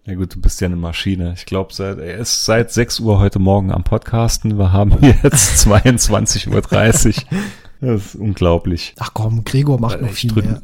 [0.04, 1.34] Ja gut, du bist ja eine Maschine.
[1.38, 4.58] Ich glaube, seit, er ist seit 6 Uhr heute Morgen am Podcasten.
[4.58, 7.40] Wir haben jetzt 22.30 Uhr.
[7.82, 8.96] Das ist unglaublich.
[8.98, 10.62] Ach komm, Gregor macht noch viel mehr.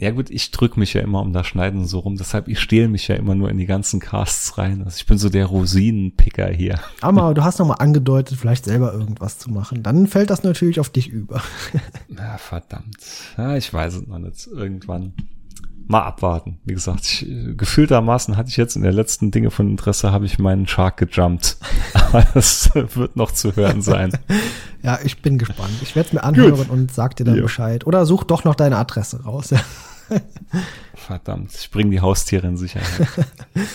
[0.00, 2.88] Ja gut, ich drück mich ja immer um das Schneiden so rum, deshalb ich stehle
[2.88, 4.82] mich ja immer nur in die ganzen Casts rein.
[4.82, 6.80] Also ich bin so der Rosinenpicker hier.
[7.02, 9.82] Aber du hast noch mal angedeutet, vielleicht selber irgendwas zu machen.
[9.82, 11.42] Dann fällt das natürlich auf dich über.
[12.08, 12.96] Ja, verdammt.
[13.38, 14.46] Ja, ich weiß es noch nicht.
[14.46, 15.12] Irgendwann
[15.86, 16.58] mal abwarten.
[16.64, 17.26] Wie gesagt, ich,
[17.56, 21.56] gefühltermaßen hatte ich jetzt in der letzten Dinge von Interesse, habe ich meinen Shark gejumpt.
[21.94, 24.12] Aber das wird noch zu hören sein.
[24.82, 25.72] ja, ich bin gespannt.
[25.82, 26.70] Ich werde es mir anhören Gut.
[26.70, 27.42] und sag dir dann ja.
[27.42, 27.86] Bescheid.
[27.86, 29.52] Oder such doch noch deine Adresse raus.
[30.94, 33.08] Verdammt, ich bringe die Haustiere in Sicherheit.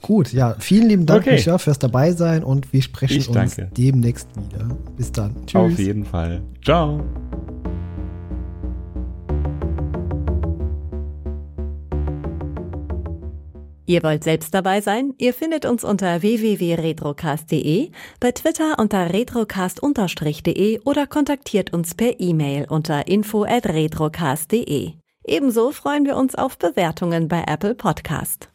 [0.00, 1.32] Gut, ja, vielen lieben Dank, okay.
[1.32, 4.68] Micha, fürs dabei sein und wir sprechen uns demnächst wieder.
[4.96, 5.34] Bis dann.
[5.44, 5.60] Tschüss.
[5.60, 6.42] Auf jeden Fall.
[6.64, 7.02] Ciao.
[13.88, 15.14] Ihr wollt selbst dabei sein?
[15.16, 17.90] Ihr findet uns unter www.retrocast.de,
[18.20, 24.92] bei Twitter unter retrocast-de oder kontaktiert uns per E-Mail unter info@retrocast.de.
[25.28, 28.48] Ebenso freuen wir uns auf Bewertungen bei Apple Podcast.